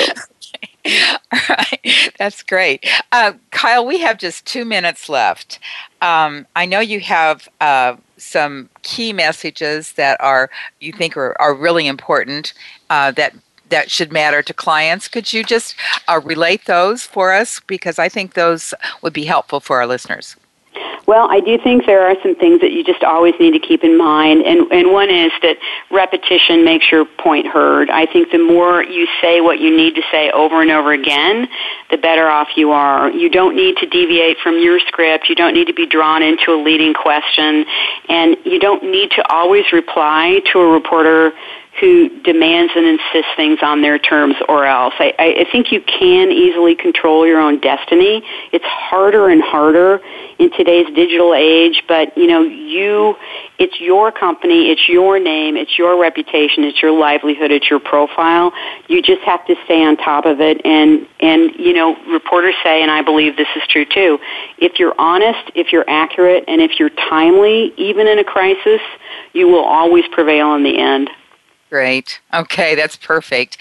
[1.33, 2.87] All right, that's great.
[3.11, 5.59] Uh, Kyle, we have just two minutes left.
[6.01, 11.55] Um, I know you have uh, some key messages that are you think are, are
[11.55, 12.53] really important
[12.91, 13.35] uh, that
[13.71, 15.09] that should matter to clients.
[15.09, 15.75] Could you just
[16.09, 17.61] uh, relate those for us?
[17.67, 20.37] Because I think those would be helpful for our listeners.
[21.07, 23.85] Well, I do think there are some things that you just always need to keep
[23.85, 25.57] in mind, and, and one is that
[25.91, 27.91] repetition makes your point heard.
[27.91, 31.49] I think the more you say what you need to say over and over again,
[31.91, 33.09] the better off you are.
[33.11, 35.29] You don't need to deviate from your script.
[35.29, 37.65] You don't need to be drawn into a leading question,
[38.09, 41.33] and you don't need to always reply to a reporter
[41.81, 44.95] who demands and insists things on their terms or else.
[44.99, 48.23] I, I think you can easily control your own destiny.
[48.53, 50.01] It's harder and harder
[50.39, 53.17] in today's digital age, but you know, you,
[53.59, 58.53] it's your company, it's your name, it's your reputation, it's your livelihood, it's your profile.
[58.89, 62.83] You just have to stay on top of it and, and, you know, reporters say,
[62.83, 64.19] and I believe this is true too,
[64.59, 68.81] if you're honest, if you're accurate, and if you're timely, even in a crisis,
[69.33, 71.11] you will always prevail in the end.
[71.77, 72.21] Great.
[72.33, 73.59] Okay, that's perfect.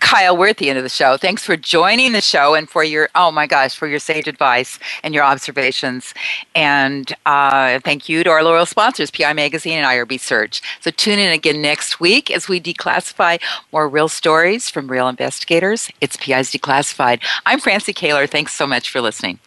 [0.00, 1.18] Kyle, we're at the end of the show.
[1.18, 4.78] Thanks for joining the show and for your, oh my gosh, for your sage advice
[5.02, 6.14] and your observations.
[6.54, 10.62] And uh, thank you to our loyal sponsors, PI Magazine and IRB Search.
[10.80, 13.38] So tune in again next week as we declassify
[13.70, 15.90] more real stories from real investigators.
[16.00, 17.20] It's PI's Declassified.
[17.44, 18.30] I'm Francie Koehler.
[18.30, 19.40] Thanks so much for listening.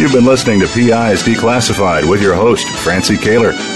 [0.00, 3.75] You've been listening to PI's Declassified with your host, Francie Koehler.